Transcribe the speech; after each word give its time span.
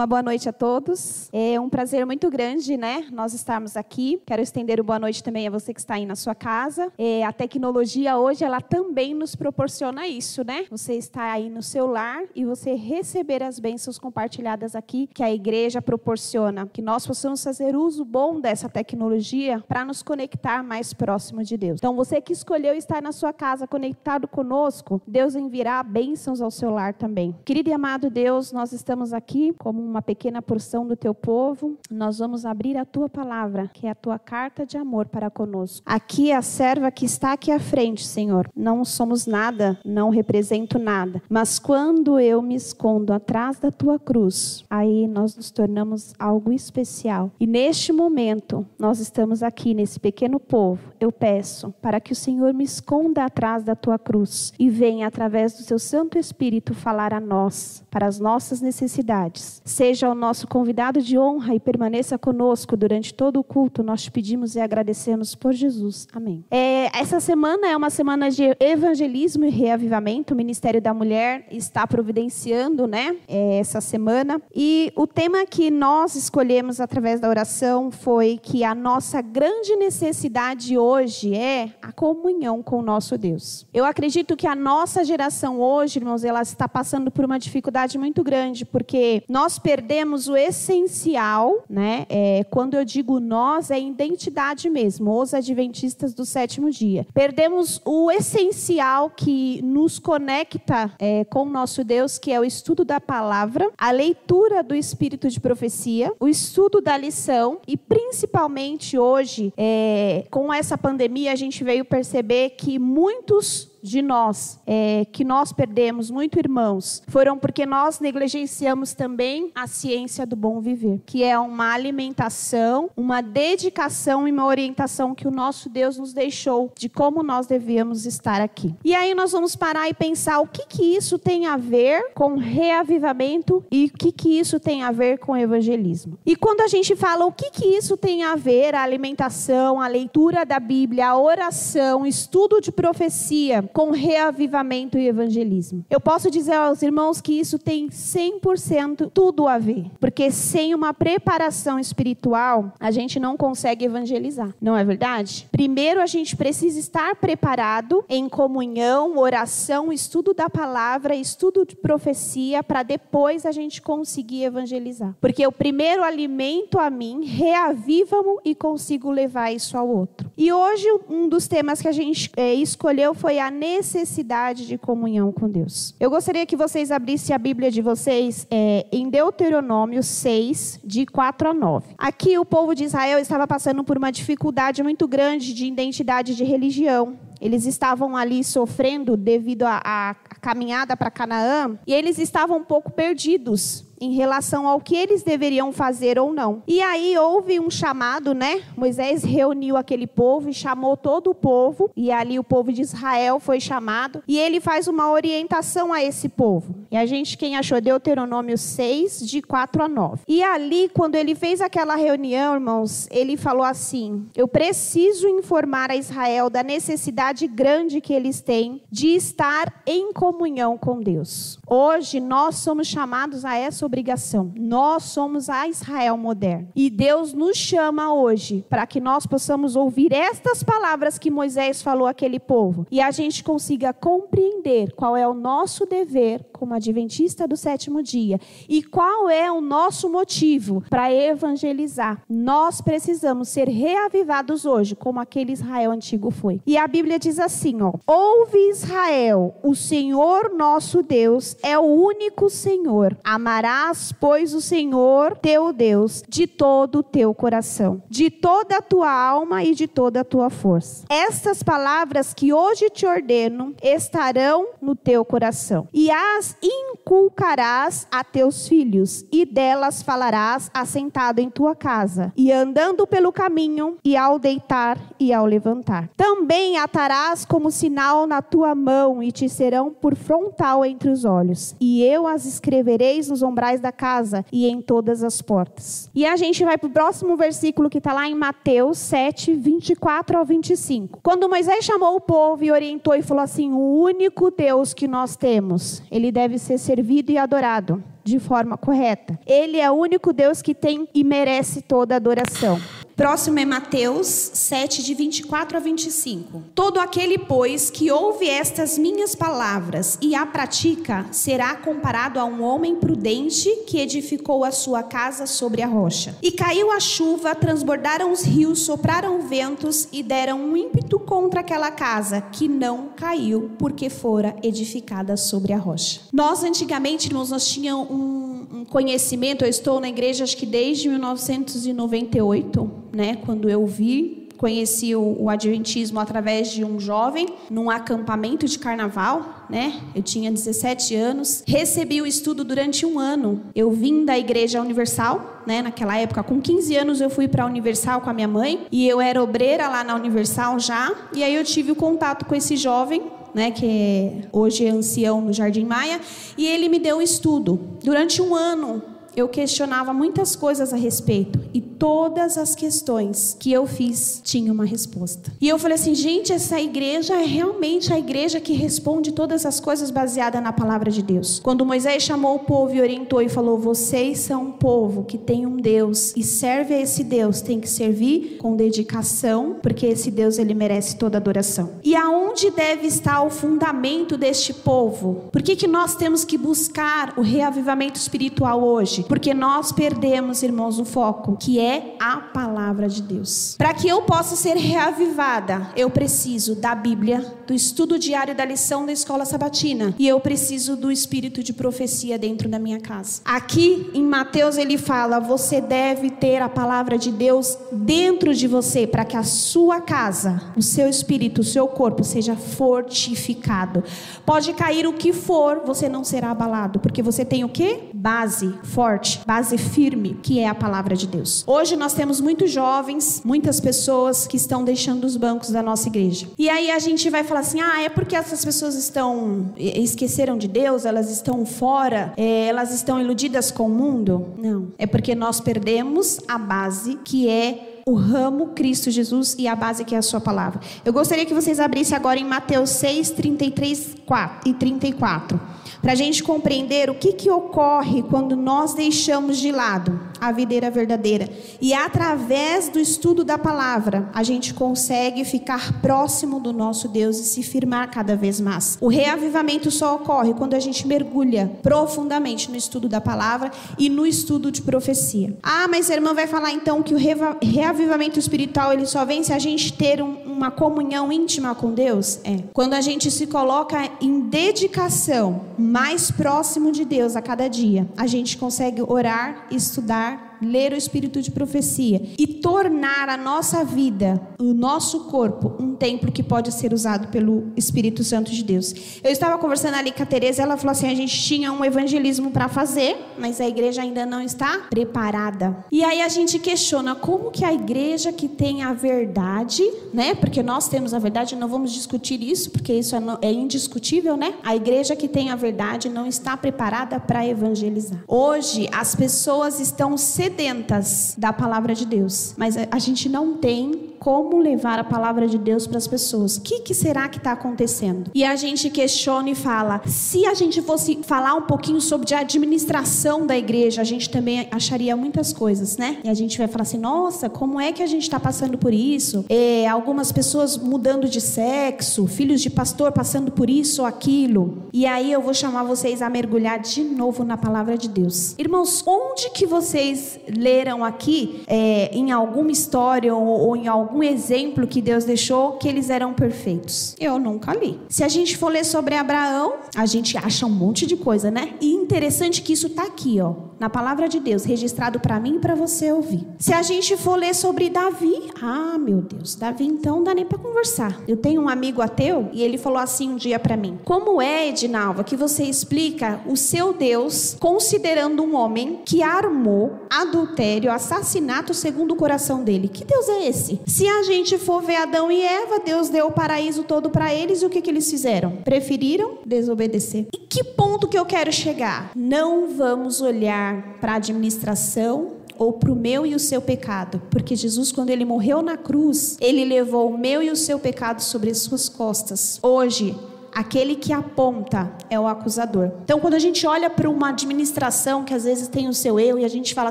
Uma 0.00 0.06
boa 0.06 0.22
noite 0.22 0.48
a 0.48 0.52
todos. 0.54 1.28
É 1.30 1.60
um 1.60 1.68
prazer 1.68 2.06
muito 2.06 2.30
grande, 2.30 2.74
né? 2.74 3.06
Nós 3.12 3.34
estarmos 3.34 3.76
aqui. 3.76 4.18
Quero 4.24 4.40
estender 4.40 4.80
o 4.80 4.82
boa 4.82 4.98
noite 4.98 5.22
também 5.22 5.46
a 5.46 5.50
você 5.50 5.74
que 5.74 5.80
está 5.80 5.96
aí 5.96 6.06
na 6.06 6.16
sua 6.16 6.34
casa. 6.34 6.90
É, 6.96 7.22
a 7.22 7.30
tecnologia 7.34 8.16
hoje, 8.16 8.42
ela 8.42 8.62
também 8.62 9.12
nos 9.12 9.36
proporciona 9.36 10.08
isso, 10.08 10.42
né? 10.42 10.64
Você 10.70 10.94
está 10.94 11.30
aí 11.32 11.50
no 11.50 11.62
seu 11.62 11.86
lar 11.86 12.22
e 12.34 12.46
você 12.46 12.72
receber 12.72 13.42
as 13.42 13.60
bênçãos 13.60 13.98
compartilhadas 13.98 14.74
aqui 14.74 15.06
que 15.12 15.22
a 15.22 15.30
igreja 15.30 15.82
proporciona. 15.82 16.66
Que 16.66 16.80
nós 16.80 17.06
possamos 17.06 17.44
fazer 17.44 17.76
uso 17.76 18.02
bom 18.02 18.40
dessa 18.40 18.70
tecnologia 18.70 19.62
para 19.68 19.84
nos 19.84 20.02
conectar 20.02 20.62
mais 20.62 20.94
próximo 20.94 21.44
de 21.44 21.58
Deus. 21.58 21.78
Então, 21.78 21.94
você 21.94 22.22
que 22.22 22.32
escolheu 22.32 22.72
estar 22.72 23.02
na 23.02 23.12
sua 23.12 23.34
casa 23.34 23.66
conectado 23.66 24.26
conosco, 24.26 25.02
Deus 25.06 25.34
enviará 25.34 25.82
bênçãos 25.82 26.40
ao 26.40 26.50
seu 26.50 26.70
lar 26.70 26.94
também. 26.94 27.36
Querido 27.44 27.68
e 27.68 27.74
amado 27.74 28.08
Deus, 28.08 28.50
nós 28.50 28.72
estamos 28.72 29.12
aqui 29.12 29.52
como 29.58 29.89
uma 29.90 30.00
pequena 30.00 30.40
porção 30.40 30.86
do 30.86 30.94
teu 30.96 31.12
povo, 31.12 31.76
nós 31.90 32.18
vamos 32.18 32.46
abrir 32.46 32.76
a 32.76 32.84
tua 32.84 33.08
palavra, 33.08 33.68
que 33.74 33.86
é 33.86 33.90
a 33.90 33.94
tua 33.94 34.18
carta 34.18 34.64
de 34.64 34.78
amor 34.78 35.06
para 35.06 35.28
conosco. 35.28 35.82
Aqui 35.84 36.32
a 36.32 36.40
serva 36.40 36.90
que 36.90 37.04
está 37.04 37.32
aqui 37.32 37.50
à 37.50 37.58
frente, 37.58 38.06
Senhor, 38.06 38.48
não 38.54 38.84
somos 38.84 39.26
nada, 39.26 39.78
não 39.84 40.08
represento 40.10 40.78
nada, 40.78 41.20
mas 41.28 41.58
quando 41.58 42.18
eu 42.20 42.40
me 42.40 42.54
escondo 42.54 43.12
atrás 43.12 43.58
da 43.58 43.70
tua 43.70 43.98
cruz, 43.98 44.64
aí 44.70 45.08
nós 45.08 45.36
nos 45.36 45.50
tornamos 45.50 46.14
algo 46.18 46.52
especial. 46.52 47.32
E 47.40 47.46
neste 47.46 47.92
momento, 47.92 48.64
nós 48.78 49.00
estamos 49.00 49.42
aqui 49.42 49.74
nesse 49.74 49.98
pequeno 49.98 50.38
povo. 50.38 50.92
Eu 51.00 51.10
peço 51.10 51.74
para 51.82 52.00
que 52.00 52.12
o 52.12 52.16
Senhor 52.16 52.54
me 52.54 52.64
esconda 52.64 53.24
atrás 53.24 53.64
da 53.64 53.74
tua 53.74 53.98
cruz 53.98 54.52
e 54.58 54.70
venha 54.70 55.08
através 55.08 55.54
do 55.54 55.62
seu 55.62 55.78
Santo 55.78 56.16
Espírito 56.16 56.74
falar 56.74 57.12
a 57.12 57.20
nós, 57.20 57.82
para 57.90 58.06
as 58.06 58.20
nossas 58.20 58.60
necessidades 58.60 59.60
seja 59.80 60.10
o 60.10 60.14
nosso 60.14 60.46
convidado 60.46 61.00
de 61.00 61.18
honra 61.18 61.54
e 61.54 61.58
permaneça 61.58 62.18
conosco 62.18 62.76
durante 62.76 63.14
todo 63.14 63.40
o 63.40 63.42
culto. 63.42 63.82
Nós 63.82 64.02
te 64.02 64.10
pedimos 64.10 64.54
e 64.54 64.60
agradecemos 64.60 65.34
por 65.34 65.54
Jesus. 65.54 66.06
Amém. 66.12 66.44
É, 66.50 66.90
essa 66.98 67.18
semana 67.18 67.66
é 67.66 67.74
uma 67.74 67.88
semana 67.88 68.30
de 68.30 68.54
evangelismo 68.60 69.46
e 69.46 69.48
reavivamento. 69.48 70.34
O 70.34 70.36
Ministério 70.36 70.82
da 70.82 70.92
Mulher 70.92 71.46
está 71.50 71.86
providenciando, 71.86 72.86
né, 72.86 73.16
é, 73.26 73.58
essa 73.58 73.80
semana. 73.80 74.42
E 74.54 74.92
o 74.94 75.06
tema 75.06 75.46
que 75.46 75.70
nós 75.70 76.14
escolhemos 76.14 76.78
através 76.78 77.18
da 77.18 77.30
oração 77.30 77.90
foi 77.90 78.38
que 78.42 78.62
a 78.62 78.74
nossa 78.74 79.22
grande 79.22 79.74
necessidade 79.76 80.76
hoje 80.76 81.34
é 81.34 81.70
a 81.80 81.90
comunhão 81.90 82.62
com 82.62 82.80
o 82.80 82.82
nosso 82.82 83.16
Deus. 83.16 83.66
Eu 83.72 83.86
acredito 83.86 84.36
que 84.36 84.46
a 84.46 84.54
nossa 84.54 85.02
geração 85.06 85.58
hoje, 85.58 86.00
irmãos, 86.00 86.22
ela 86.22 86.42
está 86.42 86.68
passando 86.68 87.10
por 87.10 87.24
uma 87.24 87.38
dificuldade 87.38 87.96
muito 87.96 88.22
grande, 88.22 88.66
porque 88.66 89.22
nós 89.26 89.58
perdemos 89.60 90.28
o 90.28 90.36
essencial, 90.36 91.64
né? 91.68 92.06
É, 92.08 92.44
quando 92.50 92.74
eu 92.74 92.84
digo 92.84 93.20
nós, 93.20 93.70
é 93.70 93.78
identidade 93.78 94.68
mesmo, 94.68 95.20
os 95.20 95.34
adventistas 95.34 96.14
do 96.14 96.24
sétimo 96.24 96.70
dia. 96.70 97.06
Perdemos 97.14 97.80
o 97.84 98.10
essencial 98.10 99.10
que 99.10 99.62
nos 99.62 99.98
conecta 99.98 100.92
é, 100.98 101.24
com 101.24 101.42
o 101.42 101.50
nosso 101.50 101.84
Deus, 101.84 102.18
que 102.18 102.32
é 102.32 102.40
o 102.40 102.44
estudo 102.44 102.84
da 102.84 103.00
palavra, 103.00 103.70
a 103.78 103.90
leitura 103.90 104.62
do 104.62 104.74
espírito 104.74 105.28
de 105.28 105.40
profecia, 105.40 106.12
o 106.18 106.28
estudo 106.28 106.80
da 106.80 106.96
lição 106.96 107.60
e 107.66 107.76
principalmente 107.76 108.98
hoje, 108.98 109.52
é, 109.56 110.24
com 110.30 110.52
essa 110.52 110.76
pandemia, 110.76 111.32
a 111.32 111.36
gente 111.36 111.62
veio 111.62 111.84
perceber 111.84 112.50
que 112.50 112.78
muitos 112.78 113.69
de 113.82 114.02
nós, 114.02 114.60
é, 114.66 115.06
que 115.10 115.24
nós 115.24 115.52
perdemos 115.52 116.10
muito 116.10 116.38
irmãos, 116.38 117.02
foram 117.08 117.38
porque 117.38 117.64
nós 117.64 118.00
negligenciamos 118.00 118.94
também 118.94 119.50
a 119.54 119.66
ciência 119.66 120.26
do 120.26 120.36
bom 120.36 120.60
viver, 120.60 121.00
que 121.06 121.22
é 121.22 121.38
uma 121.38 121.72
alimentação, 121.72 122.90
uma 122.96 123.20
dedicação 123.20 124.26
e 124.26 124.32
uma 124.32 124.46
orientação 124.46 125.14
que 125.14 125.26
o 125.26 125.30
nosso 125.30 125.68
Deus 125.68 125.98
nos 125.98 126.12
deixou 126.12 126.72
de 126.76 126.88
como 126.88 127.22
nós 127.22 127.46
devíamos 127.46 128.06
estar 128.06 128.40
aqui. 128.40 128.74
E 128.84 128.94
aí 128.94 129.14
nós 129.14 129.32
vamos 129.32 129.56
parar 129.56 129.88
e 129.88 129.94
pensar 129.94 130.40
o 130.40 130.46
que 130.46 130.66
que 130.66 130.96
isso 130.96 131.18
tem 131.18 131.46
a 131.46 131.56
ver 131.56 132.12
com 132.14 132.36
reavivamento 132.36 133.64
e 133.70 133.86
o 133.86 133.90
que 133.90 134.12
que 134.12 134.38
isso 134.38 134.58
tem 134.58 134.82
a 134.82 134.90
ver 134.90 135.18
com 135.18 135.36
evangelismo. 135.36 136.18
E 136.24 136.36
quando 136.36 136.60
a 136.60 136.68
gente 136.68 136.94
fala 136.96 137.24
o 137.24 137.32
que 137.32 137.50
que 137.50 137.66
isso 137.66 137.96
tem 137.96 138.24
a 138.24 138.34
ver, 138.34 138.74
a 138.74 138.82
alimentação, 138.82 139.80
a 139.80 139.88
leitura 139.88 140.44
da 140.44 140.58
Bíblia, 140.58 141.08
a 141.08 141.18
oração, 141.18 142.06
estudo 142.06 142.60
de 142.60 142.72
profecia, 142.72 143.62
com 143.72 143.90
reavivamento 143.90 144.98
e 144.98 145.08
evangelismo. 145.08 145.84
Eu 145.88 146.00
posso 146.00 146.30
dizer 146.30 146.54
aos 146.54 146.82
irmãos 146.82 147.20
que 147.20 147.38
isso 147.38 147.58
tem 147.58 147.88
100% 147.88 149.10
tudo 149.12 149.46
a 149.46 149.58
ver, 149.58 149.86
porque 150.00 150.30
sem 150.30 150.74
uma 150.74 150.92
preparação 150.92 151.78
espiritual, 151.78 152.72
a 152.78 152.90
gente 152.90 153.18
não 153.18 153.36
consegue 153.36 153.84
evangelizar, 153.84 154.54
não 154.60 154.76
é 154.76 154.84
verdade? 154.84 155.48
Primeiro 155.50 156.00
a 156.00 156.06
gente 156.06 156.36
precisa 156.36 156.78
estar 156.78 157.14
preparado 157.16 158.04
em 158.08 158.28
comunhão, 158.28 159.18
oração, 159.18 159.92
estudo 159.92 160.34
da 160.34 160.48
palavra, 160.48 161.14
estudo 161.14 161.64
de 161.64 161.76
profecia, 161.76 162.62
para 162.62 162.82
depois 162.82 163.46
a 163.46 163.52
gente 163.52 163.80
conseguir 163.80 164.44
evangelizar. 164.44 165.14
Porque 165.20 165.46
o 165.46 165.52
primeiro 165.52 166.02
alimento 166.02 166.78
a 166.78 166.90
mim, 166.90 167.24
reaviva-me 167.24 168.38
e 168.44 168.54
consigo 168.54 169.10
levar 169.10 169.52
isso 169.52 169.76
ao 169.76 169.88
outro. 169.88 170.30
E 170.36 170.52
hoje 170.52 170.86
um 171.08 171.28
dos 171.28 171.46
temas 171.46 171.80
que 171.80 171.88
a 171.88 171.92
gente 171.92 172.30
é, 172.36 172.54
escolheu 172.54 173.14
foi 173.14 173.38
a 173.38 173.50
necessidade 173.60 174.66
de 174.66 174.78
comunhão 174.78 175.30
com 175.30 175.46
Deus. 175.46 175.94
Eu 176.00 176.08
gostaria 176.08 176.46
que 176.46 176.56
vocês 176.56 176.90
abrissem 176.90 177.36
a 177.36 177.38
Bíblia 177.38 177.70
de 177.70 177.82
vocês 177.82 178.46
é, 178.50 178.86
em 178.90 179.10
Deuteronômio 179.10 180.02
6, 180.02 180.80
de 180.82 181.04
4 181.04 181.50
a 181.50 181.54
9. 181.54 181.94
Aqui 181.98 182.38
o 182.38 182.44
povo 182.44 182.74
de 182.74 182.84
Israel 182.84 183.18
estava 183.18 183.46
passando 183.46 183.84
por 183.84 183.98
uma 183.98 184.10
dificuldade 184.10 184.82
muito 184.82 185.06
grande 185.06 185.52
de 185.52 185.66
identidade 185.66 186.34
de 186.34 186.42
religião. 186.42 187.18
Eles 187.38 187.66
estavam 187.66 188.16
ali 188.16 188.42
sofrendo 188.42 189.14
devido 189.14 189.64
à 189.64 190.16
caminhada 190.40 190.96
para 190.96 191.10
Canaã 191.10 191.78
e 191.86 191.92
eles 191.92 192.18
estavam 192.18 192.58
um 192.58 192.64
pouco 192.64 192.90
perdidos 192.90 193.89
em 194.00 194.12
relação 194.12 194.66
ao 194.66 194.80
que 194.80 194.96
eles 194.96 195.22
deveriam 195.22 195.72
fazer 195.72 196.18
ou 196.18 196.32
não. 196.32 196.62
E 196.66 196.80
aí 196.80 197.16
houve 197.18 197.60
um 197.60 197.70
chamado, 197.70 198.32
né? 198.32 198.62
Moisés 198.76 199.22
reuniu 199.22 199.76
aquele 199.76 200.06
povo 200.06 200.48
e 200.48 200.54
chamou 200.54 200.96
todo 200.96 201.30
o 201.30 201.34
povo, 201.34 201.90
e 201.96 202.10
ali 202.10 202.38
o 202.38 202.44
povo 202.44 202.72
de 202.72 202.80
Israel 202.80 203.38
foi 203.38 203.60
chamado, 203.60 204.22
e 204.26 204.38
ele 204.38 204.60
faz 204.60 204.88
uma 204.88 205.10
orientação 205.10 205.92
a 205.92 206.02
esse 206.02 206.28
povo. 206.28 206.74
E 206.90 206.96
a 206.96 207.04
gente, 207.04 207.36
quem 207.36 207.56
achou, 207.56 207.80
Deuteronômio 207.80 208.56
6, 208.56 209.20
de 209.20 209.42
4 209.42 209.82
a 209.82 209.88
9. 209.88 210.22
E 210.26 210.42
ali, 210.42 210.88
quando 210.88 211.14
ele 211.14 211.34
fez 211.34 211.60
aquela 211.60 211.96
reunião, 211.96 212.54
irmãos, 212.54 213.06
ele 213.10 213.36
falou 213.36 213.64
assim: 213.64 214.26
Eu 214.34 214.48
preciso 214.48 215.28
informar 215.28 215.90
a 215.90 215.96
Israel 215.96 216.48
da 216.48 216.62
necessidade 216.62 217.46
grande 217.46 218.00
que 218.00 218.12
eles 218.12 218.40
têm 218.40 218.82
de 218.90 219.08
estar 219.08 219.82
em 219.86 220.12
comunhão 220.12 220.78
com 220.78 221.00
Deus. 221.00 221.58
Hoje 221.66 222.20
nós 222.20 222.56
somos 222.56 222.86
chamados 222.86 223.44
a 223.44 223.56
essa 223.56 223.84
obrigação. 223.90 224.52
Nós 224.56 225.02
somos 225.02 225.50
a 225.50 225.66
Israel 225.66 226.16
moderno. 226.16 226.68
E 226.76 226.88
Deus 226.88 227.32
nos 227.32 227.56
chama 227.56 228.14
hoje 228.14 228.64
para 228.70 228.86
que 228.86 229.00
nós 229.00 229.26
possamos 229.26 229.74
ouvir 229.74 230.12
estas 230.12 230.62
palavras 230.62 231.18
que 231.18 231.30
Moisés 231.30 231.82
falou 231.82 232.06
àquele 232.06 232.38
povo 232.38 232.86
e 232.88 233.00
a 233.00 233.10
gente 233.10 233.42
consiga 233.42 233.92
compreender 233.92 234.92
qual 234.92 235.16
é 235.16 235.26
o 235.26 235.34
nosso 235.34 235.84
dever 235.84 236.46
como 236.52 236.74
adventista 236.74 237.48
do 237.48 237.56
sétimo 237.56 238.00
dia 238.02 238.38
e 238.68 238.82
qual 238.82 239.28
é 239.28 239.50
o 239.50 239.60
nosso 239.60 240.08
motivo 240.08 240.84
para 240.88 241.12
evangelizar. 241.12 242.22
Nós 242.28 242.80
precisamos 242.80 243.48
ser 243.48 243.66
reavivados 243.68 244.64
hoje, 244.64 244.94
como 244.94 245.20
aquele 245.20 245.52
Israel 245.52 245.90
antigo 245.90 246.30
foi. 246.30 246.60
E 246.64 246.76
a 246.76 246.86
Bíblia 246.86 247.18
diz 247.18 247.40
assim, 247.40 247.82
ó: 247.82 247.94
Ouve 248.06 248.58
Israel, 248.68 249.56
o 249.64 249.74
Senhor 249.74 250.52
nosso 250.52 251.02
Deus 251.02 251.56
é 251.62 251.76
o 251.78 251.82
único 251.82 252.48
Senhor. 252.48 253.16
Amará 253.24 253.79
Amarás, 253.80 254.12
pois, 254.12 254.52
o 254.52 254.60
Senhor 254.60 255.38
teu 255.38 255.72
Deus 255.72 256.22
de 256.28 256.46
todo 256.46 256.98
o 256.98 257.02
teu 257.02 257.32
coração, 257.32 258.02
de 258.10 258.30
toda 258.30 258.76
a 258.76 258.82
tua 258.82 259.10
alma 259.10 259.64
e 259.64 259.74
de 259.74 259.88
toda 259.88 260.20
a 260.20 260.24
tua 260.24 260.50
força. 260.50 261.06
Estas 261.08 261.62
palavras 261.62 262.34
que 262.34 262.52
hoje 262.52 262.90
te 262.90 263.06
ordeno 263.06 263.74
estarão 263.82 264.68
no 264.82 264.94
teu 264.94 265.24
coração, 265.24 265.88
e 265.94 266.10
as 266.10 266.56
inculcarás 266.62 268.06
a 268.12 268.22
teus 268.22 268.68
filhos, 268.68 269.24
e 269.32 269.46
delas 269.46 270.02
falarás 270.02 270.70
assentado 270.74 271.40
em 271.40 271.48
tua 271.48 271.74
casa, 271.74 272.34
e 272.36 272.52
andando 272.52 273.06
pelo 273.06 273.32
caminho, 273.32 273.96
e 274.04 274.14
ao 274.14 274.38
deitar 274.38 274.98
e 275.18 275.32
ao 275.32 275.46
levantar. 275.46 276.10
Também 276.18 276.76
atarás 276.76 277.46
como 277.46 277.70
sinal 277.70 278.26
na 278.26 278.42
tua 278.42 278.74
mão, 278.74 279.22
e 279.22 279.32
te 279.32 279.48
serão 279.48 279.90
por 279.90 280.14
frontal 280.14 280.84
entre 280.84 281.08
os 281.08 281.24
olhos, 281.24 281.74
e 281.80 282.02
eu 282.02 282.26
as 282.26 282.44
escrevereis 282.44 283.28
nos 283.28 283.42
ombrais 283.42 283.69
da 283.78 283.92
casa 283.92 284.44
e 284.50 284.66
em 284.66 284.80
todas 284.80 285.22
as 285.22 285.42
portas. 285.42 286.10
E 286.14 286.24
a 286.26 286.34
gente 286.34 286.64
vai 286.64 286.78
para 286.78 286.88
o 286.88 286.92
próximo 286.92 287.36
versículo 287.36 287.90
que 287.90 287.98
está 287.98 288.14
lá 288.14 288.26
em 288.26 288.34
Mateus 288.34 288.96
7, 288.98 289.52
24 289.52 290.38
ao 290.38 290.44
25. 290.44 291.20
Quando 291.22 291.48
Moisés 291.48 291.84
chamou 291.84 292.16
o 292.16 292.20
povo 292.20 292.64
e 292.64 292.72
orientou 292.72 293.14
e 293.14 293.22
falou 293.22 293.44
assim: 293.44 293.70
O 293.72 294.02
único 294.02 294.50
Deus 294.50 294.94
que 294.94 295.06
nós 295.06 295.36
temos, 295.36 296.02
ele 296.10 296.32
deve 296.32 296.58
ser 296.58 296.78
servido 296.78 297.30
e 297.30 297.36
adorado 297.36 298.02
de 298.24 298.38
forma 298.38 298.76
correta. 298.76 299.38
Ele 299.46 299.78
é 299.78 299.90
o 299.90 299.94
único 299.94 300.32
Deus 300.32 300.62
que 300.62 300.74
tem 300.74 301.08
e 301.14 301.24
merece 301.24 301.82
toda 301.82 302.16
adoração. 302.16 302.78
Próximo 303.20 303.58
é 303.58 303.66
Mateus 303.66 304.26
7, 304.26 305.02
de 305.02 305.12
24 305.12 305.76
a 305.76 305.80
25. 305.80 306.64
Todo 306.74 306.98
aquele, 306.98 307.36
pois, 307.36 307.90
que 307.90 308.10
ouve 308.10 308.48
estas 308.48 308.96
minhas 308.96 309.34
palavras 309.34 310.16
e 310.22 310.34
a 310.34 310.46
pratica, 310.46 311.26
será 311.30 311.76
comparado 311.76 312.40
a 312.40 312.46
um 312.46 312.62
homem 312.62 312.96
prudente 312.96 313.68
que 313.86 313.98
edificou 313.98 314.64
a 314.64 314.72
sua 314.72 315.02
casa 315.02 315.44
sobre 315.44 315.82
a 315.82 315.86
rocha. 315.86 316.34
E 316.40 316.50
caiu 316.50 316.90
a 316.90 316.98
chuva, 316.98 317.54
transbordaram 317.54 318.32
os 318.32 318.40
rios, 318.40 318.78
sopraram 318.78 319.42
ventos 319.42 320.08
e 320.10 320.22
deram 320.22 320.58
um 320.58 320.74
ímpeto 320.74 321.20
contra 321.20 321.60
aquela 321.60 321.90
casa, 321.90 322.40
que 322.40 322.68
não 322.68 323.10
caiu, 323.14 323.70
porque 323.78 324.08
fora 324.08 324.56
edificada 324.62 325.36
sobre 325.36 325.74
a 325.74 325.78
rocha. 325.78 326.22
Nós, 326.32 326.64
antigamente, 326.64 327.26
irmãos, 327.28 327.50
nós 327.50 327.68
tínhamos 327.68 328.10
um, 328.10 328.49
um 328.80 328.84
conhecimento, 328.84 329.64
eu 329.64 329.68
estou 329.68 330.00
na 330.00 330.08
igreja 330.08 330.44
acho 330.44 330.56
que 330.56 330.64
desde 330.64 331.08
1998 331.08 332.90
né, 333.12 333.36
quando 333.44 333.68
eu 333.68 333.84
vi, 333.86 334.48
conheci 334.56 335.14
o, 335.16 335.36
o, 335.38 335.48
adventismo 335.48 336.20
através 336.20 336.70
de 336.70 336.84
um 336.84 337.00
jovem 337.00 337.48
num 337.70 337.88
acampamento 337.88 338.66
de 338.66 338.78
carnaval, 338.78 339.66
né? 339.70 339.98
Eu 340.14 340.22
tinha 340.22 340.52
17 340.52 341.14
anos, 341.14 341.64
recebi 341.66 342.20
o 342.20 342.26
estudo 342.26 342.62
durante 342.62 343.06
um 343.06 343.18
ano. 343.18 343.62
Eu 343.74 343.90
vim 343.90 344.22
da 344.22 344.38
Igreja 344.38 344.82
Universal, 344.82 345.62
né? 345.66 345.80
Naquela 345.80 346.18
época, 346.18 346.42
com 346.42 346.60
15 346.60 346.94
anos 346.94 347.20
eu 347.22 347.30
fui 347.30 347.48
para 347.48 347.62
a 347.62 347.66
Universal 347.66 348.20
com 348.20 348.28
a 348.28 348.34
minha 348.34 348.48
mãe 348.48 348.86
e 348.92 349.08
eu 349.08 349.18
era 349.18 349.42
obreira 349.42 349.88
lá 349.88 350.04
na 350.04 350.14
Universal 350.14 350.78
já. 350.78 351.10
E 351.34 351.42
aí 351.42 351.54
eu 351.54 351.64
tive 351.64 351.92
o 351.92 351.96
contato 351.96 352.44
com 352.44 352.54
esse 352.54 352.76
jovem 352.76 353.22
né, 353.54 353.70
que 353.70 353.86
é, 353.86 354.32
hoje 354.52 354.86
é 354.86 354.90
ancião 354.90 355.40
no 355.40 355.52
Jardim 355.52 355.84
Maia, 355.84 356.20
e 356.56 356.66
ele 356.66 356.88
me 356.88 356.98
deu 356.98 357.18
o 357.18 357.22
estudo. 357.22 357.80
Durante 358.02 358.40
um 358.40 358.54
ano, 358.54 359.02
eu 359.36 359.48
questionava 359.48 360.12
muitas 360.12 360.56
coisas 360.56 360.92
a 360.92 360.96
respeito 360.96 361.58
e 361.72 361.80
todas 361.80 362.56
as 362.56 362.74
questões 362.74 363.56
que 363.58 363.72
eu 363.72 363.86
fiz 363.86 364.40
tinham 364.42 364.74
uma 364.74 364.84
resposta. 364.84 365.52
E 365.60 365.68
eu 365.68 365.78
falei 365.78 365.96
assim, 365.96 366.14
gente, 366.14 366.52
essa 366.52 366.80
igreja 366.80 367.34
é 367.34 367.44
realmente 367.44 368.12
a 368.12 368.18
igreja 368.18 368.60
que 368.60 368.72
responde 368.72 369.32
todas 369.32 369.66
as 369.66 369.80
coisas 369.80 370.10
baseada 370.10 370.60
na 370.60 370.72
palavra 370.72 371.10
de 371.10 371.22
Deus. 371.22 371.60
Quando 371.60 371.84
Moisés 371.84 372.22
chamou 372.22 372.56
o 372.56 372.60
povo 372.60 372.94
e 372.94 373.00
orientou 373.00 373.42
e 373.42 373.48
falou: 373.48 373.78
"Vocês 373.78 374.38
são 374.38 374.62
um 374.62 374.72
povo 374.72 375.24
que 375.24 375.38
tem 375.38 375.66
um 375.66 375.76
Deus 375.76 376.34
e 376.36 376.42
serve 376.42 376.94
a 376.94 377.00
esse 377.00 377.24
Deus, 377.24 377.60
tem 377.60 377.80
que 377.80 377.88
servir 377.88 378.56
com 378.58 378.76
dedicação, 378.76 379.76
porque 379.82 380.06
esse 380.06 380.30
Deus 380.30 380.58
ele 380.58 380.74
merece 380.74 381.16
toda 381.16 381.38
adoração". 381.38 381.90
E 382.02 382.14
aonde 382.16 382.70
deve 382.70 383.06
estar 383.06 383.42
o 383.42 383.50
fundamento 383.50 384.36
deste 384.36 384.72
povo? 384.72 385.48
Por 385.52 385.62
que 385.62 385.76
que 385.76 385.86
nós 385.86 386.14
temos 386.14 386.44
que 386.44 386.56
buscar 386.56 387.34
o 387.36 387.42
reavivamento 387.42 388.18
espiritual 388.18 388.82
hoje? 388.82 389.19
Porque 389.28 389.54
nós 389.54 389.92
perdemos, 389.92 390.62
irmãos, 390.62 390.98
o 390.98 391.04
foco, 391.04 391.56
que 391.56 391.78
é 391.78 392.16
a 392.20 392.36
palavra 392.36 393.08
de 393.08 393.22
Deus. 393.22 393.74
Para 393.76 393.94
que 393.94 394.08
eu 394.08 394.22
possa 394.22 394.56
ser 394.56 394.76
reavivada, 394.76 395.90
eu 395.96 396.10
preciso 396.10 396.74
da 396.74 396.94
Bíblia, 396.94 397.44
do 397.66 397.74
estudo 397.74 398.18
diário 398.18 398.54
da 398.54 398.64
lição 398.64 399.06
da 399.06 399.12
escola 399.12 399.44
sabatina, 399.44 400.14
e 400.18 400.26
eu 400.26 400.40
preciso 400.40 400.96
do 400.96 401.10
espírito 401.10 401.62
de 401.62 401.72
profecia 401.72 402.38
dentro 402.38 402.68
da 402.68 402.78
minha 402.78 403.00
casa. 403.00 403.40
Aqui 403.44 404.10
em 404.14 404.22
Mateus 404.24 404.76
ele 404.76 404.98
fala: 404.98 405.38
você 405.38 405.80
deve 405.80 406.30
ter 406.30 406.62
a 406.62 406.68
palavra 406.68 407.16
de 407.16 407.30
Deus 407.30 407.76
dentro 407.92 408.54
de 408.54 408.66
você 408.66 409.06
para 409.06 409.24
que 409.24 409.36
a 409.36 409.42
sua 409.42 410.00
casa, 410.00 410.72
o 410.76 410.82
seu 410.82 411.08
espírito, 411.08 411.60
o 411.60 411.64
seu 411.64 411.86
corpo 411.88 412.24
seja 412.24 412.56
fortificado. 412.56 414.02
Pode 414.44 414.72
cair 414.72 415.06
o 415.06 415.12
que 415.12 415.32
for, 415.32 415.82
você 415.84 416.08
não 416.08 416.24
será 416.24 416.50
abalado, 416.50 416.98
porque 417.00 417.22
você 417.22 417.44
tem 417.44 417.64
o 417.64 417.68
que? 417.68 418.09
Base 418.20 418.74
forte 418.82 419.40
base 419.46 419.78
firme, 419.78 420.38
que 420.42 420.58
é 420.58 420.68
a 420.68 420.74
palavra 420.74 421.16
de 421.16 421.26
Deus. 421.26 421.64
Hoje 421.66 421.96
nós 421.96 422.12
temos 422.12 422.38
muitos 422.38 422.70
jovens, 422.70 423.40
muitas 423.42 423.80
pessoas 423.80 424.46
que 424.46 424.58
estão 424.58 424.84
deixando 424.84 425.24
os 425.24 425.38
bancos 425.38 425.70
da 425.70 425.82
nossa 425.82 426.06
igreja. 426.08 426.46
E 426.58 426.68
aí 426.68 426.90
a 426.90 426.98
gente 426.98 427.30
vai 427.30 427.42
falar 427.42 427.60
assim: 427.60 427.80
ah, 427.80 428.02
é 428.02 428.10
porque 428.10 428.36
essas 428.36 428.62
pessoas 428.62 428.94
estão 428.94 429.72
esqueceram 429.76 430.58
de 430.58 430.68
Deus, 430.68 431.06
elas 431.06 431.30
estão 431.30 431.64
fora, 431.64 432.34
é, 432.36 432.66
elas 432.66 432.92
estão 432.92 433.18
iludidas 433.18 433.70
com 433.70 433.86
o 433.86 433.90
mundo? 433.90 434.48
Não. 434.58 434.88
É 434.98 435.06
porque 435.06 435.34
nós 435.34 435.58
perdemos 435.58 436.40
a 436.46 436.58
base 436.58 437.18
que 437.24 437.48
é 437.48 437.89
o 438.06 438.14
ramo 438.14 438.68
Cristo 438.68 439.10
Jesus 439.10 439.54
e 439.58 439.68
a 439.68 439.74
base 439.74 440.04
que 440.04 440.14
é 440.14 440.18
a 440.18 440.22
sua 440.22 440.40
palavra. 440.40 440.80
Eu 441.04 441.12
gostaria 441.12 441.46
que 441.46 441.54
vocês 441.54 441.80
abrissem 441.80 442.16
agora 442.16 442.38
em 442.38 442.44
Mateus 442.44 442.90
6, 442.90 443.30
33 443.30 444.16
4, 444.26 444.70
e 444.70 444.74
34 444.74 445.60
para 446.00 446.12
a 446.12 446.14
gente 446.14 446.42
compreender 446.42 447.10
o 447.10 447.14
que, 447.14 447.32
que 447.32 447.50
ocorre 447.50 448.22
quando 448.22 448.56
nós 448.56 448.94
deixamos 448.94 449.58
de 449.58 449.70
lado 449.70 450.29
a 450.40 450.50
videira 450.52 450.90
verdadeira. 450.90 451.48
E 451.80 451.92
através 451.92 452.88
do 452.88 452.98
estudo 452.98 453.44
da 453.44 453.58
palavra, 453.58 454.28
a 454.32 454.42
gente 454.42 454.72
consegue 454.72 455.44
ficar 455.44 456.00
próximo 456.00 456.58
do 456.58 456.72
nosso 456.72 457.08
Deus 457.08 457.38
e 457.38 457.44
se 457.44 457.62
firmar 457.62 458.10
cada 458.10 458.34
vez 458.34 458.60
mais. 458.60 458.96
O 459.00 459.08
reavivamento 459.08 459.90
só 459.90 460.16
ocorre 460.16 460.54
quando 460.54 460.74
a 460.74 460.80
gente 460.80 461.06
mergulha 461.06 461.70
profundamente 461.82 462.70
no 462.70 462.76
estudo 462.76 463.08
da 463.08 463.20
palavra 463.20 463.70
e 463.98 464.08
no 464.08 464.26
estudo 464.26 464.72
de 464.72 464.82
profecia. 464.82 465.56
Ah, 465.62 465.86
mas 465.88 466.10
a 466.10 466.14
irmã 466.14 466.32
vai 466.34 466.46
falar 466.46 466.72
então 466.72 467.02
que 467.02 467.14
o 467.14 467.18
reavivamento 467.18 468.38
espiritual 468.38 468.92
ele 468.92 469.06
só 469.06 469.24
vem 469.24 469.42
se 469.42 469.52
a 469.52 469.58
gente 469.58 469.92
ter 469.92 470.22
um, 470.22 470.36
uma 470.60 470.70
comunhão 470.70 471.32
íntima 471.32 471.74
com 471.74 471.90
Deus? 471.90 472.38
É. 472.44 472.58
Quando 472.74 472.92
a 472.92 473.00
gente 473.00 473.30
se 473.30 473.46
coloca 473.46 474.10
em 474.20 474.40
dedicação 474.40 475.62
mais 475.78 476.30
próximo 476.30 476.92
de 476.92 477.02
Deus 477.02 477.34
a 477.34 477.40
cada 477.40 477.66
dia, 477.66 478.06
a 478.14 478.26
gente 478.26 478.58
consegue 478.58 479.00
orar, 479.00 479.66
estudar 479.70 480.49
ler 480.60 480.92
o 480.92 480.96
espírito 480.96 481.40
de 481.40 481.50
profecia 481.50 482.22
e 482.38 482.46
tornar 482.46 483.28
a 483.28 483.36
nossa 483.36 483.84
vida, 483.84 484.40
o 484.58 484.74
nosso 484.74 485.24
corpo, 485.24 485.74
um 485.78 485.94
templo 485.94 486.30
que 486.30 486.42
pode 486.42 486.72
ser 486.72 486.92
usado 486.92 487.28
pelo 487.28 487.72
Espírito 487.76 488.22
Santo 488.22 488.50
de 488.50 488.62
Deus. 488.62 488.94
Eu 489.22 489.30
estava 489.30 489.58
conversando 489.58 489.94
ali 489.94 490.12
com 490.12 490.22
a 490.22 490.26
Tereza, 490.26 490.62
ela 490.62 490.76
falou 490.76 490.92
assim: 490.92 491.08
a 491.08 491.14
gente 491.14 491.40
tinha 491.42 491.72
um 491.72 491.84
evangelismo 491.84 492.50
para 492.50 492.68
fazer, 492.68 493.16
mas 493.38 493.60
a 493.60 493.68
igreja 493.68 494.02
ainda 494.02 494.26
não 494.26 494.42
está 494.42 494.78
preparada. 494.90 495.84
E 495.90 496.04
aí 496.04 496.20
a 496.20 496.28
gente 496.28 496.58
questiona 496.58 497.14
como 497.14 497.50
que 497.50 497.64
a 497.64 497.72
igreja 497.72 498.32
que 498.32 498.48
tem 498.48 498.82
a 498.82 498.92
verdade, 498.92 499.82
né? 500.12 500.34
Porque 500.34 500.62
nós 500.62 500.88
temos 500.88 501.14
a 501.14 501.18
verdade, 501.18 501.56
não 501.56 501.68
vamos 501.68 501.92
discutir 501.92 502.42
isso, 502.42 502.70
porque 502.70 502.92
isso 502.92 503.16
é, 503.16 503.20
é 503.42 503.52
indiscutível, 503.52 504.36
né? 504.36 504.54
A 504.62 504.76
igreja 504.76 505.16
que 505.16 505.28
tem 505.28 505.50
a 505.50 505.56
verdade 505.56 506.08
não 506.08 506.26
está 506.26 506.56
preparada 506.56 507.18
para 507.18 507.46
evangelizar. 507.46 508.22
Hoje 508.26 508.88
as 508.92 509.14
pessoas 509.14 509.80
estão 509.80 510.16
se 510.16 510.49
sedentas 510.50 511.34
da 511.38 511.52
palavra 511.52 511.94
de 511.94 512.04
Deus, 512.04 512.54
mas 512.56 512.76
a 512.76 512.98
gente 512.98 513.28
não 513.28 513.56
tem 513.56 514.09
como 514.20 514.58
levar 514.58 514.98
a 514.98 515.04
palavra 515.04 515.48
de 515.48 515.56
Deus 515.56 515.86
para 515.86 515.96
as 515.96 516.06
pessoas. 516.06 516.58
O 516.58 516.60
que, 516.60 516.80
que 516.80 516.94
será 516.94 517.26
que 517.26 517.38
está 517.38 517.52
acontecendo? 517.52 518.30
E 518.34 518.44
a 518.44 518.54
gente 518.54 518.90
questiona 518.90 519.50
e 519.50 519.54
fala: 519.54 520.02
se 520.06 520.46
a 520.46 520.52
gente 520.52 520.82
fosse 520.82 521.20
falar 521.22 521.54
um 521.54 521.62
pouquinho 521.62 522.00
sobre 522.00 522.32
a 522.34 522.40
administração 522.40 523.46
da 523.46 523.56
igreja, 523.56 524.02
a 524.02 524.04
gente 524.04 524.28
também 524.28 524.68
acharia 524.70 525.16
muitas 525.16 525.54
coisas, 525.54 525.96
né? 525.96 526.18
E 526.22 526.28
a 526.28 526.34
gente 526.34 526.58
vai 526.58 526.68
falar 526.68 526.82
assim: 526.82 526.98
nossa, 526.98 527.48
como 527.48 527.80
é 527.80 527.92
que 527.92 528.02
a 528.02 528.06
gente 528.06 528.22
está 528.22 528.38
passando 528.38 528.76
por 528.76 528.92
isso? 528.92 529.46
É, 529.48 529.88
algumas 529.88 530.30
pessoas 530.30 530.76
mudando 530.76 531.26
de 531.26 531.40
sexo, 531.40 532.26
filhos 532.26 532.60
de 532.60 532.68
pastor 532.68 533.12
passando 533.12 533.50
por 533.50 533.70
isso 533.70 534.02
ou 534.02 534.06
aquilo. 534.06 534.84
E 534.92 535.06
aí 535.06 535.32
eu 535.32 535.40
vou 535.40 535.54
chamar 535.54 535.84
vocês 535.84 536.20
a 536.20 536.28
mergulhar 536.28 536.78
de 536.78 537.02
novo 537.02 537.42
na 537.42 537.56
palavra 537.56 537.96
de 537.96 538.08
Deus. 538.08 538.54
Irmãos, 538.58 539.02
onde 539.06 539.48
que 539.50 539.64
vocês 539.64 540.38
leram 540.46 541.02
aqui, 541.02 541.62
é, 541.66 542.10
em 542.12 542.30
alguma 542.30 542.70
história 542.70 543.34
ou, 543.34 543.46
ou 543.46 543.76
em 543.76 543.88
algum 543.88 544.09
algum 544.10 544.22
exemplo 544.24 544.88
que 544.88 545.00
Deus 545.00 545.24
deixou 545.24 545.74
que 545.74 545.88
eles 545.88 546.10
eram 546.10 546.34
perfeitos? 546.34 547.14
Eu 547.20 547.38
nunca 547.38 547.72
li. 547.72 547.98
Se 548.08 548.24
a 548.24 548.28
gente 548.28 548.56
for 548.56 548.68
ler 548.68 548.84
sobre 548.84 549.14
Abraão, 549.14 549.74
a 549.94 550.04
gente 550.04 550.36
acha 550.36 550.66
um 550.66 550.70
monte 550.70 551.06
de 551.06 551.16
coisa, 551.16 551.48
né? 551.48 551.74
E 551.80 551.92
interessante 551.92 552.60
que 552.60 552.72
isso 552.72 552.88
está 552.88 553.04
aqui, 553.04 553.40
ó, 553.40 553.54
na 553.80 553.88
palavra 553.88 554.28
de 554.28 554.38
Deus, 554.38 554.64
registrado 554.64 555.18
para 555.18 555.40
mim 555.40 555.56
e 555.56 555.58
para 555.58 555.74
você 555.74 556.12
ouvir. 556.12 556.46
Se 556.58 556.74
a 556.74 556.82
gente 556.82 557.16
for 557.16 557.36
ler 557.36 557.54
sobre 557.54 557.88
Davi, 557.88 558.50
ah, 558.60 558.98
meu 558.98 559.22
Deus, 559.22 559.54
Davi 559.54 559.86
então 559.86 560.16
não 560.16 560.24
dá 560.24 560.34
nem 560.34 560.44
para 560.44 560.58
conversar. 560.58 561.18
Eu 561.26 561.38
tenho 561.38 561.62
um 561.62 561.68
amigo 561.68 562.02
ateu 562.02 562.50
e 562.52 562.62
ele 562.62 562.76
falou 562.76 562.98
assim 562.98 563.30
um 563.30 563.36
dia 563.36 563.58
para 563.58 563.78
mim: 563.78 563.98
Como 564.04 564.42
é, 564.42 564.68
Edinalva, 564.68 565.24
que 565.24 565.34
você 565.34 565.64
explica 565.64 566.40
o 566.46 566.56
seu 566.56 566.92
Deus 566.92 567.56
considerando 567.58 568.42
um 568.42 568.54
homem 568.54 569.00
que 569.04 569.22
armou 569.22 570.00
adultério, 570.10 570.92
assassinato 570.92 571.72
segundo 571.72 572.12
o 572.12 572.16
coração 572.16 572.62
dele? 572.62 572.88
Que 572.88 573.04
Deus 573.04 573.28
é 573.30 573.48
esse? 573.48 573.80
Se 573.86 574.06
a 574.06 574.22
gente 574.24 574.58
for 574.58 574.82
ver 574.82 574.96
Adão 574.96 575.32
e 575.32 575.42
Eva, 575.42 575.80
Deus 575.82 576.10
deu 576.10 576.26
o 576.26 576.32
paraíso 576.32 576.82
todo 576.82 577.08
para 577.08 577.32
eles 577.32 577.62
e 577.62 577.66
o 577.66 577.70
que, 577.70 577.80
que 577.80 577.88
eles 577.88 578.10
fizeram? 578.10 578.58
Preferiram 578.62 579.38
desobedecer. 579.46 580.26
E 580.34 580.38
que 580.38 580.62
ponto 580.62 581.08
que 581.08 581.18
eu 581.18 581.24
quero 581.24 581.50
chegar? 581.50 582.10
Não 582.14 582.68
vamos 582.76 583.22
olhar 583.22 583.69
olhar 583.70 583.98
para 584.00 584.12
a 584.12 584.16
administração 584.16 585.38
ou 585.58 585.74
para 585.74 585.92
o 585.92 585.96
meu 585.96 586.24
e 586.24 586.34
o 586.34 586.38
seu 586.38 586.60
pecado, 586.62 587.20
porque 587.30 587.54
Jesus, 587.54 587.92
quando 587.92 588.10
ele 588.10 588.24
morreu 588.24 588.62
na 588.62 588.76
cruz, 588.78 589.36
ele 589.40 589.64
levou 589.64 590.10
o 590.10 590.18
meu 590.18 590.42
e 590.42 590.50
o 590.50 590.56
seu 590.56 590.78
pecado 590.78 591.20
sobre 591.20 591.50
as 591.50 591.58
suas 591.58 591.86
costas. 591.86 592.58
Hoje, 592.62 593.14
aquele 593.54 593.94
que 593.94 594.10
aponta 594.10 594.90
é 595.10 595.20
o 595.20 595.26
acusador. 595.26 595.90
Então, 596.02 596.18
quando 596.18 596.32
a 596.32 596.38
gente 596.38 596.66
olha 596.66 596.88
para 596.88 597.10
uma 597.10 597.28
administração 597.28 598.24
que 598.24 598.32
às 598.32 598.44
vezes 598.44 598.68
tem 598.68 598.88
o 598.88 598.94
seu 598.94 599.20
eu 599.20 599.38
e 599.38 599.44
a 599.44 599.48
gente 599.48 599.74
fala 599.74 599.90